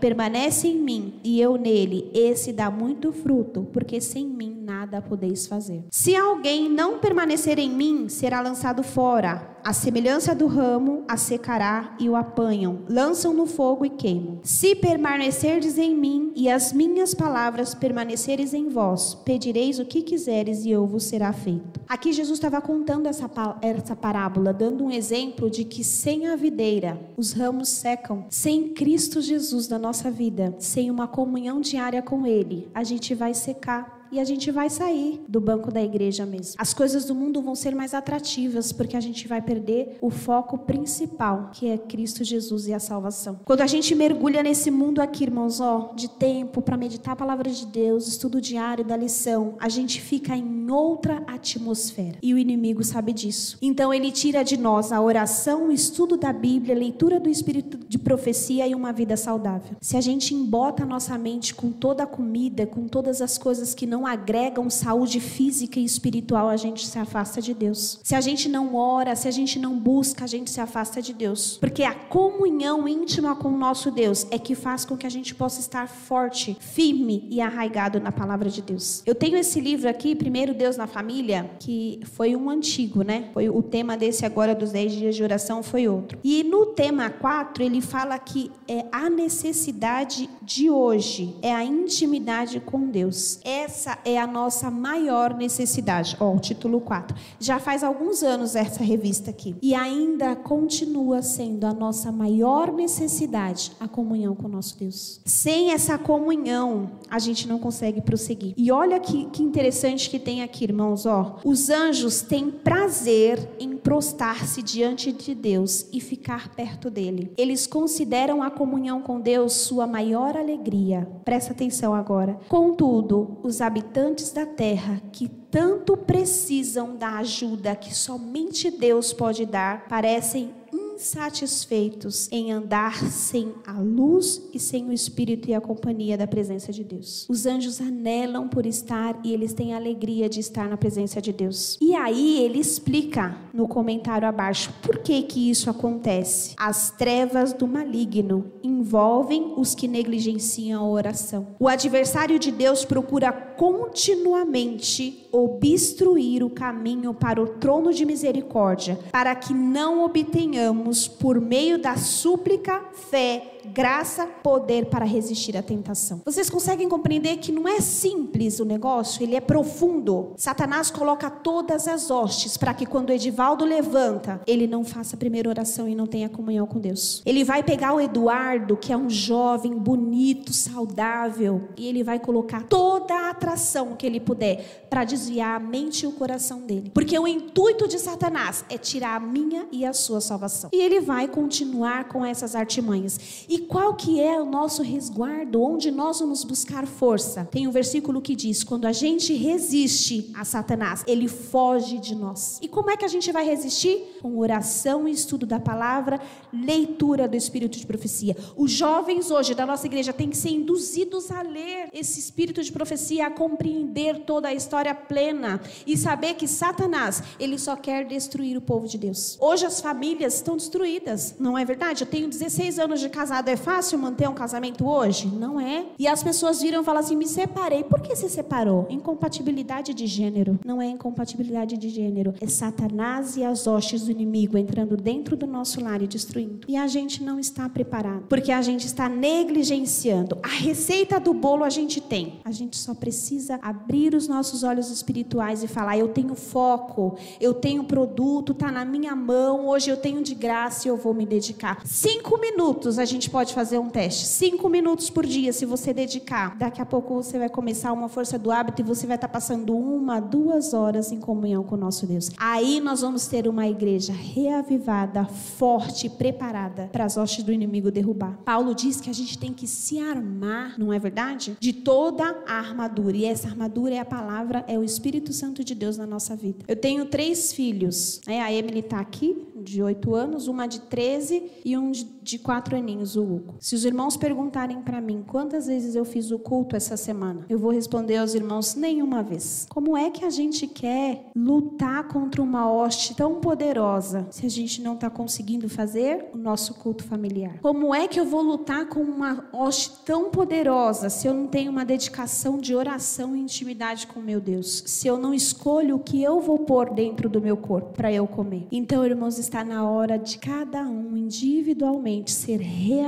permanece 0.00 0.68
em 0.68 0.78
mim 0.78 1.20
e 1.22 1.38
eu 1.38 1.58
nele, 1.58 2.10
esse 2.22 2.52
dá 2.52 2.70
muito 2.70 3.12
fruto, 3.12 3.66
porque 3.72 4.00
sem 4.00 4.26
mim 4.26 4.51
nada 4.62 5.02
podeis 5.02 5.46
fazer. 5.46 5.84
Se 5.90 6.14
alguém 6.14 6.68
não 6.68 6.98
permanecer 6.98 7.58
em 7.58 7.70
mim, 7.70 8.08
será 8.08 8.40
lançado 8.40 8.82
fora. 8.82 9.50
A 9.64 9.72
semelhança 9.72 10.34
do 10.34 10.48
ramo, 10.48 11.04
a 11.06 11.16
secará 11.16 11.94
e 11.98 12.08
o 12.08 12.16
apanham, 12.16 12.80
lançam 12.88 13.32
no 13.32 13.46
fogo 13.46 13.84
e 13.84 13.90
queimam. 13.90 14.40
Se 14.42 14.74
permanecerdes 14.74 15.78
em 15.78 15.94
mim 15.94 16.32
e 16.34 16.48
as 16.48 16.72
minhas 16.72 17.14
palavras 17.14 17.72
permaneceres 17.72 18.52
em 18.54 18.68
vós, 18.68 19.14
pedireis 19.24 19.78
o 19.78 19.84
que 19.84 20.02
quiseres 20.02 20.64
e 20.64 20.70
eu 20.70 20.84
vos 20.84 21.04
será 21.04 21.32
feito. 21.32 21.80
Aqui 21.88 22.12
Jesus 22.12 22.38
estava 22.38 22.60
contando 22.60 23.06
essa, 23.06 23.30
essa 23.60 23.94
parábola, 23.94 24.52
dando 24.52 24.84
um 24.84 24.90
exemplo 24.90 25.48
de 25.48 25.64
que 25.64 25.84
sem 25.84 26.26
a 26.26 26.34
videira, 26.34 27.00
os 27.16 27.32
ramos 27.32 27.68
secam. 27.68 28.26
Sem 28.30 28.70
Cristo 28.70 29.20
Jesus 29.20 29.68
na 29.68 29.78
nossa 29.78 30.10
vida, 30.10 30.56
sem 30.58 30.90
uma 30.90 31.06
comunhão 31.06 31.60
diária 31.60 32.02
com 32.02 32.26
Ele, 32.26 32.68
a 32.74 32.82
gente 32.82 33.14
vai 33.14 33.32
secar 33.32 34.01
e 34.12 34.20
a 34.20 34.24
gente 34.24 34.50
vai 34.50 34.68
sair 34.68 35.24
do 35.26 35.40
banco 35.40 35.72
da 35.72 35.82
igreja 35.82 36.26
mesmo. 36.26 36.54
As 36.58 36.74
coisas 36.74 37.06
do 37.06 37.14
mundo 37.14 37.40
vão 37.40 37.54
ser 37.54 37.74
mais 37.74 37.94
atrativas 37.94 38.70
porque 38.70 38.96
a 38.96 39.00
gente 39.00 39.26
vai 39.26 39.40
perder 39.40 39.96
o 40.02 40.10
foco 40.10 40.58
principal, 40.58 41.50
que 41.52 41.68
é 41.68 41.78
Cristo 41.78 42.22
Jesus 42.22 42.68
e 42.68 42.74
a 42.74 42.78
salvação. 42.78 43.40
Quando 43.44 43.62
a 43.62 43.66
gente 43.66 43.94
mergulha 43.94 44.42
nesse 44.42 44.70
mundo 44.70 45.00
aqui, 45.00 45.24
irmãos, 45.24 45.60
ó, 45.60 45.92
de 45.96 46.08
tempo 46.08 46.60
para 46.60 46.76
meditar 46.76 47.12
a 47.12 47.16
palavra 47.16 47.50
de 47.50 47.64
Deus, 47.66 48.06
estudo 48.06 48.40
diário 48.40 48.84
da 48.84 48.96
lição, 48.96 49.54
a 49.58 49.68
gente 49.68 50.00
fica 50.00 50.36
em 50.36 50.70
outra 50.70 51.22
atmosfera. 51.26 52.18
E 52.22 52.34
o 52.34 52.38
inimigo 52.38 52.84
sabe 52.84 53.12
disso. 53.12 53.56
Então 53.62 53.92
ele 53.94 54.12
tira 54.12 54.42
de 54.42 54.58
nós 54.58 54.92
a 54.92 55.00
oração, 55.00 55.68
o 55.68 55.72
estudo 55.72 56.16
da 56.18 56.32
Bíblia, 56.32 56.74
a 56.74 56.78
leitura 56.78 57.18
do 57.18 57.30
espírito 57.30 57.78
de 57.88 57.98
profecia 57.98 58.66
e 58.66 58.74
uma 58.74 58.92
vida 58.92 59.16
saudável. 59.16 59.76
Se 59.80 59.96
a 59.96 60.00
gente 60.00 60.34
embota 60.34 60.82
a 60.82 60.86
nossa 60.86 61.16
mente 61.16 61.54
com 61.54 61.70
toda 61.70 62.02
a 62.02 62.06
comida, 62.06 62.66
com 62.66 62.86
todas 62.86 63.22
as 63.22 63.38
coisas 63.38 63.74
que 63.74 63.86
não 63.86 64.01
não 64.02 64.06
agregam 64.06 64.68
saúde 64.68 65.20
física 65.20 65.78
e 65.78 65.84
espiritual, 65.84 66.48
a 66.48 66.56
gente 66.56 66.84
se 66.84 66.98
afasta 66.98 67.40
de 67.40 67.54
Deus. 67.54 68.00
Se 68.02 68.16
a 68.16 68.20
gente 68.20 68.48
não 68.48 68.74
ora, 68.74 69.14
se 69.14 69.28
a 69.28 69.30
gente 69.30 69.60
não 69.60 69.78
busca, 69.78 70.24
a 70.24 70.26
gente 70.26 70.50
se 70.50 70.60
afasta 70.60 71.00
de 71.00 71.14
Deus. 71.14 71.56
Porque 71.58 71.84
a 71.84 71.94
comunhão 71.94 72.88
íntima 72.88 73.36
com 73.36 73.50
o 73.50 73.56
nosso 73.56 73.92
Deus 73.92 74.26
é 74.32 74.38
que 74.40 74.56
faz 74.56 74.84
com 74.84 74.96
que 74.96 75.06
a 75.06 75.10
gente 75.10 75.36
possa 75.36 75.60
estar 75.60 75.86
forte, 75.86 76.56
firme 76.58 77.28
e 77.30 77.40
arraigado 77.40 78.00
na 78.00 78.10
palavra 78.10 78.50
de 78.50 78.60
Deus. 78.60 79.04
Eu 79.06 79.14
tenho 79.14 79.36
esse 79.36 79.60
livro 79.60 79.88
aqui, 79.88 80.16
Primeiro 80.16 80.52
Deus 80.52 80.76
na 80.76 80.88
Família, 80.88 81.48
que 81.60 82.00
foi 82.02 82.34
um 82.34 82.50
antigo, 82.50 83.02
né? 83.02 83.30
Foi 83.32 83.48
o 83.48 83.62
tema 83.62 83.96
desse 83.96 84.26
agora 84.26 84.52
dos 84.52 84.72
10 84.72 84.92
dias 84.92 85.14
de 85.14 85.22
oração 85.22 85.62
foi 85.62 85.86
outro. 85.86 86.18
E 86.24 86.42
no 86.42 86.66
tema 86.66 87.08
4, 87.08 87.62
ele 87.62 87.80
fala 87.80 88.18
que 88.18 88.50
é 88.66 88.84
a 88.90 89.08
necessidade 89.08 90.28
de 90.42 90.68
hoje, 90.68 91.36
é 91.40 91.54
a 91.54 91.64
intimidade 91.64 92.58
com 92.58 92.88
Deus. 92.88 93.38
Essa 93.44 93.91
essa 93.92 93.98
é 94.04 94.18
a 94.18 94.26
nossa 94.26 94.70
maior 94.70 95.34
necessidade. 95.34 96.16
Ó, 96.18 96.30
oh, 96.30 96.36
o 96.36 96.38
título 96.38 96.80
4. 96.80 97.16
Já 97.38 97.58
faz 97.58 97.84
alguns 97.84 98.22
anos 98.22 98.56
essa 98.56 98.82
revista 98.82 99.30
aqui. 99.30 99.54
E 99.60 99.74
ainda 99.74 100.34
continua 100.34 101.22
sendo 101.22 101.66
a 101.66 101.74
nossa 101.74 102.10
maior 102.10 102.72
necessidade 102.72 103.72
a 103.78 103.86
comunhão 103.86 104.34
com 104.34 104.46
o 104.46 104.50
nosso 104.50 104.78
Deus. 104.78 105.20
Sem 105.24 105.72
essa 105.72 105.98
comunhão, 105.98 106.92
a 107.10 107.18
gente 107.18 107.46
não 107.46 107.58
consegue 107.58 108.00
prosseguir. 108.00 108.54
E 108.56 108.70
olha 108.70 108.98
que, 108.98 109.26
que 109.26 109.42
interessante 109.42 110.08
que 110.08 110.18
tem 110.18 110.42
aqui, 110.42 110.64
irmãos. 110.64 111.04
Ó, 111.06 111.38
os 111.44 111.68
anjos 111.68 112.22
têm 112.22 112.50
prazer 112.50 113.56
em 113.58 113.76
prostrar-se 113.76 114.62
diante 114.62 115.12
de 115.12 115.34
Deus 115.34 115.86
e 115.92 116.00
ficar 116.00 116.54
perto 116.54 116.88
dele. 116.88 117.32
Eles 117.36 117.66
consideram 117.66 118.42
a 118.42 118.50
comunhão 118.50 119.02
com 119.02 119.20
Deus 119.20 119.52
sua 119.52 119.86
maior 119.86 120.36
alegria. 120.36 121.08
Presta 121.24 121.52
atenção 121.52 121.94
agora. 121.94 122.38
Contudo, 122.48 123.38
os 123.42 123.60
habitantes 123.60 123.81
habitantes 123.82 124.30
da 124.30 124.46
terra 124.46 125.02
que 125.12 125.28
tanto 125.28 125.96
precisam 125.96 126.96
da 126.96 127.18
ajuda 127.18 127.74
que 127.74 127.92
somente 127.92 128.70
Deus 128.70 129.12
pode 129.12 129.44
dar, 129.44 129.86
parecem 129.88 130.54
insatisfeitos 131.02 132.28
em 132.30 132.52
andar 132.52 132.94
sem 133.10 133.52
a 133.66 133.72
luz 133.72 134.40
e 134.54 134.58
sem 134.58 134.88
o 134.88 134.92
espírito 134.92 135.50
e 135.50 135.54
a 135.54 135.60
companhia 135.60 136.16
da 136.16 136.28
presença 136.28 136.72
de 136.72 136.84
Deus. 136.84 137.26
Os 137.28 137.44
anjos 137.44 137.80
anelam 137.80 138.48
por 138.48 138.64
estar 138.64 139.18
e 139.24 139.32
eles 139.32 139.52
têm 139.52 139.74
a 139.74 139.76
alegria 139.76 140.28
de 140.28 140.38
estar 140.38 140.68
na 140.68 140.76
presença 140.76 141.20
de 141.20 141.32
Deus. 141.32 141.76
E 141.80 141.92
aí 141.96 142.38
ele 142.38 142.60
explica 142.60 143.36
no 143.52 143.66
comentário 143.66 144.28
abaixo 144.28 144.72
por 144.80 144.98
que 144.98 145.22
que 145.22 145.50
isso 145.50 145.68
acontece. 145.68 146.54
As 146.56 146.92
trevas 146.92 147.52
do 147.52 147.66
maligno 147.66 148.52
envolvem 148.62 149.54
os 149.56 149.74
que 149.74 149.88
negligenciam 149.88 150.80
a 150.80 150.88
oração. 150.88 151.48
O 151.58 151.66
adversário 151.66 152.38
de 152.38 152.52
Deus 152.52 152.84
procura 152.84 153.32
continuamente 153.32 155.28
obstruir 155.32 156.44
o 156.44 156.50
caminho 156.50 157.14
para 157.14 157.42
o 157.42 157.46
trono 157.46 157.92
de 157.92 158.04
misericórdia, 158.04 158.98
para 159.10 159.34
que 159.34 159.54
não 159.54 160.04
obtenhamos 160.04 160.91
por 161.08 161.40
meio 161.40 161.78
da 161.78 161.96
súplica, 161.96 162.90
fé 163.10 163.51
graça, 163.68 164.26
poder 164.26 164.86
para 164.86 165.04
resistir 165.04 165.56
à 165.56 165.62
tentação. 165.62 166.20
Vocês 166.24 166.50
conseguem 166.50 166.88
compreender 166.88 167.36
que 167.38 167.52
não 167.52 167.68
é 167.68 167.80
simples 167.80 168.60
o 168.60 168.64
negócio, 168.64 169.22
ele 169.22 169.36
é 169.36 169.40
profundo. 169.40 170.32
Satanás 170.36 170.90
coloca 170.90 171.30
todas 171.30 171.88
as 171.88 172.10
hostes 172.10 172.56
para 172.56 172.74
que 172.74 172.86
quando 172.86 173.10
Edivaldo 173.10 173.64
levanta, 173.64 174.40
ele 174.46 174.66
não 174.66 174.84
faça 174.84 175.16
a 175.16 175.18
primeira 175.18 175.48
oração 175.48 175.88
e 175.88 175.94
não 175.94 176.06
tenha 176.06 176.28
comunhão 176.28 176.66
com 176.66 176.78
Deus. 176.78 177.22
Ele 177.24 177.44
vai 177.44 177.62
pegar 177.62 177.94
o 177.94 178.00
Eduardo, 178.00 178.76
que 178.76 178.92
é 178.92 178.96
um 178.96 179.08
jovem 179.08 179.74
bonito, 179.74 180.52
saudável, 180.52 181.68
e 181.76 181.86
ele 181.86 182.02
vai 182.02 182.18
colocar 182.18 182.64
toda 182.64 183.14
a 183.14 183.30
atração 183.30 183.96
que 183.96 184.06
ele 184.06 184.20
puder 184.20 184.86
para 184.88 185.04
desviar 185.04 185.56
a 185.56 185.60
mente 185.60 186.04
e 186.04 186.06
o 186.06 186.12
coração 186.12 186.60
dele. 186.60 186.90
Porque 186.92 187.18
o 187.18 187.26
intuito 187.26 187.88
de 187.88 187.98
Satanás 187.98 188.64
é 188.68 188.76
tirar 188.76 189.16
a 189.16 189.20
minha 189.20 189.66
e 189.72 189.84
a 189.84 189.92
sua 189.92 190.20
salvação. 190.20 190.70
E 190.72 190.80
ele 190.80 191.00
vai 191.00 191.28
continuar 191.28 192.08
com 192.08 192.24
essas 192.24 192.54
artimanhas. 192.54 193.18
E 193.52 193.58
qual 193.58 193.92
que 193.92 194.18
é 194.18 194.40
o 194.40 194.46
nosso 194.46 194.82
resguardo? 194.82 195.62
Onde 195.62 195.90
nós 195.90 196.20
vamos 196.20 196.42
buscar 196.42 196.86
força? 196.86 197.44
Tem 197.44 197.68
um 197.68 197.70
versículo 197.70 198.22
que 198.22 198.34
diz: 198.34 198.64
quando 198.64 198.86
a 198.86 198.92
gente 198.92 199.34
resiste 199.34 200.32
a 200.34 200.42
Satanás, 200.42 201.04
ele 201.06 201.28
foge 201.28 201.98
de 201.98 202.14
nós. 202.14 202.58
E 202.62 202.66
como 202.66 202.90
é 202.90 202.96
que 202.96 203.04
a 203.04 203.08
gente 203.08 203.30
vai 203.30 203.44
resistir? 203.44 204.16
Com 204.22 204.38
oração 204.38 205.06
e 205.06 205.12
estudo 205.12 205.44
da 205.44 205.60
palavra, 205.60 206.18
leitura 206.50 207.28
do 207.28 207.36
espírito 207.36 207.78
de 207.78 207.84
profecia. 207.84 208.34
Os 208.56 208.70
jovens 208.70 209.30
hoje 209.30 209.54
da 209.54 209.66
nossa 209.66 209.84
igreja 209.84 210.14
têm 210.14 210.30
que 210.30 210.36
ser 210.38 210.48
induzidos 210.48 211.30
a 211.30 211.42
ler 211.42 211.90
esse 211.92 212.18
espírito 212.18 212.62
de 212.62 212.72
profecia, 212.72 213.26
a 213.26 213.30
compreender 213.30 214.20
toda 214.20 214.48
a 214.48 214.54
história 214.54 214.94
plena 214.94 215.60
e 215.86 215.94
saber 215.94 216.36
que 216.36 216.48
Satanás, 216.48 217.22
ele 217.38 217.58
só 217.58 217.76
quer 217.76 218.06
destruir 218.06 218.56
o 218.56 218.62
povo 218.62 218.88
de 218.88 218.96
Deus. 218.96 219.36
Hoje 219.38 219.66
as 219.66 219.78
famílias 219.78 220.36
estão 220.36 220.56
destruídas, 220.56 221.34
não 221.38 221.58
é 221.58 221.66
verdade? 221.66 222.04
Eu 222.04 222.08
tenho 222.08 222.30
16 222.30 222.78
anos 222.78 222.98
de 222.98 223.10
casado 223.10 223.41
casado 223.42 223.48
é 223.48 223.56
fácil 223.56 223.98
manter 223.98 224.28
um 224.28 224.34
casamento 224.34 224.86
hoje? 224.86 225.26
Não 225.26 225.60
é. 225.60 225.86
E 225.98 226.06
as 226.06 226.22
pessoas 226.22 226.62
viram 226.62 226.82
e 226.82 226.84
falam 226.84 227.00
assim: 227.00 227.16
me 227.16 227.26
separei. 227.26 227.82
Por 227.82 228.00
que 228.00 228.14
se 228.14 228.28
separou? 228.28 228.86
Incompatibilidade 228.88 229.92
de 229.92 230.06
gênero. 230.06 230.58
Não 230.64 230.80
é 230.80 230.86
incompatibilidade 230.86 231.76
de 231.76 231.88
gênero. 231.88 232.34
É 232.40 232.46
Satanás 232.46 233.36
e 233.36 233.44
as 233.44 233.66
hostes 233.66 234.02
do 234.04 234.10
inimigo 234.10 234.56
entrando 234.56 234.96
dentro 234.96 235.36
do 235.36 235.46
nosso 235.46 235.82
lar 235.82 236.00
e 236.02 236.06
destruindo. 236.06 236.66
E 236.68 236.76
a 236.76 236.86
gente 236.86 237.22
não 237.22 237.38
está 237.38 237.68
preparado. 237.68 238.24
Porque 238.28 238.52
a 238.52 238.62
gente 238.62 238.86
está 238.86 239.08
negligenciando. 239.08 240.38
A 240.42 240.48
receita 240.48 241.18
do 241.18 241.34
bolo 241.34 241.64
a 241.64 241.70
gente 241.70 242.00
tem. 242.00 242.40
A 242.44 242.52
gente 242.52 242.76
só 242.76 242.94
precisa 242.94 243.58
abrir 243.62 244.14
os 244.14 244.28
nossos 244.28 244.62
olhos 244.62 244.90
espirituais 244.90 245.62
e 245.62 245.68
falar: 245.68 245.98
eu 245.98 246.08
tenho 246.08 246.34
foco, 246.34 247.16
eu 247.40 247.54
tenho 247.54 247.84
produto, 247.84 248.52
está 248.52 248.70
na 248.70 248.84
minha 248.84 249.16
mão, 249.16 249.66
hoje 249.68 249.90
eu 249.90 249.96
tenho 249.96 250.22
de 250.22 250.34
graça 250.34 250.86
e 250.86 250.90
eu 250.90 250.96
vou 250.96 251.14
me 251.14 251.26
dedicar. 251.26 251.82
Cinco 251.84 252.38
minutos 252.38 252.98
a 252.98 253.04
gente 253.04 253.31
pode 253.32 253.54
fazer 253.54 253.78
um 253.78 253.88
teste. 253.88 254.26
Cinco 254.26 254.68
minutos 254.68 255.08
por 255.08 255.24
dia, 255.24 255.54
se 255.54 255.64
você 255.64 255.94
dedicar. 255.94 256.54
Daqui 256.58 256.82
a 256.82 256.86
pouco 256.86 257.14
você 257.14 257.38
vai 257.38 257.48
começar 257.48 257.90
uma 257.90 258.06
força 258.06 258.38
do 258.38 258.50
hábito 258.50 258.82
e 258.82 258.84
você 258.84 259.06
vai 259.06 259.16
estar 259.16 259.26
passando 259.26 259.74
uma, 259.74 260.20
duas 260.20 260.74
horas 260.74 261.10
em 261.10 261.18
comunhão 261.18 261.64
com 261.64 261.74
o 261.74 261.78
nosso 261.78 262.06
Deus. 262.06 262.30
Aí 262.36 262.78
nós 262.78 263.00
vamos 263.00 263.26
ter 263.26 263.48
uma 263.48 263.66
igreja 263.66 264.12
reavivada, 264.12 265.24
forte, 265.24 266.10
preparada 266.10 266.90
para 266.92 267.06
as 267.06 267.16
hostes 267.16 267.42
do 267.42 267.50
inimigo 267.50 267.90
derrubar. 267.90 268.38
Paulo 268.44 268.74
diz 268.74 269.00
que 269.00 269.08
a 269.08 269.14
gente 269.14 269.38
tem 269.38 269.54
que 269.54 269.66
se 269.66 269.98
armar, 269.98 270.78
não 270.78 270.92
é 270.92 270.98
verdade? 270.98 271.56
De 271.58 271.72
toda 271.72 272.42
a 272.46 272.58
armadura. 272.58 273.16
E 273.16 273.24
essa 273.24 273.48
armadura 273.48 273.94
é 273.94 273.98
a 273.98 274.04
palavra, 274.04 274.62
é 274.68 274.78
o 274.78 274.84
Espírito 274.84 275.32
Santo 275.32 275.64
de 275.64 275.74
Deus 275.74 275.96
na 275.96 276.06
nossa 276.06 276.36
vida. 276.36 276.66
Eu 276.68 276.76
tenho 276.76 277.06
três 277.06 277.50
filhos. 277.50 278.20
Né? 278.26 278.42
A 278.42 278.52
Emily 278.52 278.80
está 278.80 279.00
aqui, 279.00 279.48
de 279.56 279.82
oito 279.82 280.14
anos, 280.14 280.48
uma 280.48 280.66
de 280.66 280.80
13 280.80 281.50
e 281.64 281.78
um 281.78 281.92
de 281.92 282.38
quatro 282.38 282.76
aninhos, 282.76 283.16
o 283.16 283.21
Hugo. 283.22 283.54
Se 283.58 283.74
os 283.74 283.84
irmãos 283.84 284.16
perguntarem 284.16 284.80
para 284.82 285.00
mim 285.00 285.24
quantas 285.26 285.66
vezes 285.66 285.94
eu 285.94 286.04
fiz 286.04 286.30
o 286.30 286.38
culto 286.38 286.76
essa 286.76 286.96
semana, 286.96 287.44
eu 287.48 287.58
vou 287.58 287.70
responder 287.70 288.16
aos 288.16 288.34
irmãos 288.34 288.74
nenhuma 288.74 289.22
vez. 289.22 289.66
Como 289.68 289.96
é 289.96 290.10
que 290.10 290.24
a 290.24 290.30
gente 290.30 290.66
quer 290.66 291.30
lutar 291.34 292.08
contra 292.08 292.42
uma 292.42 292.70
hoste 292.70 293.14
tão 293.14 293.40
poderosa 293.40 294.26
se 294.30 294.46
a 294.46 294.48
gente 294.48 294.82
não 294.82 294.94
está 294.94 295.08
conseguindo 295.08 295.68
fazer 295.68 296.26
o 296.34 296.38
nosso 296.38 296.74
culto 296.74 297.04
familiar? 297.04 297.58
Como 297.60 297.94
é 297.94 298.08
que 298.08 298.18
eu 298.18 298.24
vou 298.24 298.42
lutar 298.42 298.86
com 298.86 299.00
uma 299.00 299.48
hoste 299.52 299.92
tão 300.04 300.30
poderosa 300.30 301.08
se 301.10 301.26
eu 301.26 301.34
não 301.34 301.46
tenho 301.46 301.70
uma 301.70 301.84
dedicação 301.84 302.58
de 302.58 302.74
oração 302.74 303.36
e 303.36 303.40
intimidade 303.40 304.06
com 304.06 304.20
meu 304.20 304.40
Deus? 304.40 304.82
Se 304.86 305.06
eu 305.06 305.18
não 305.18 305.32
escolho 305.34 305.96
o 305.96 306.00
que 306.00 306.22
eu 306.22 306.40
vou 306.40 306.60
pôr 306.60 306.90
dentro 306.90 307.28
do 307.28 307.40
meu 307.40 307.56
corpo 307.56 307.92
para 307.92 308.12
eu 308.12 308.26
comer? 308.26 308.66
Então, 308.70 309.04
irmãos, 309.04 309.38
está 309.38 309.64
na 309.64 309.88
hora 309.88 310.18
de 310.18 310.38
cada 310.38 310.82
um 310.82 311.16
individualmente 311.16 312.30
ser 312.30 312.58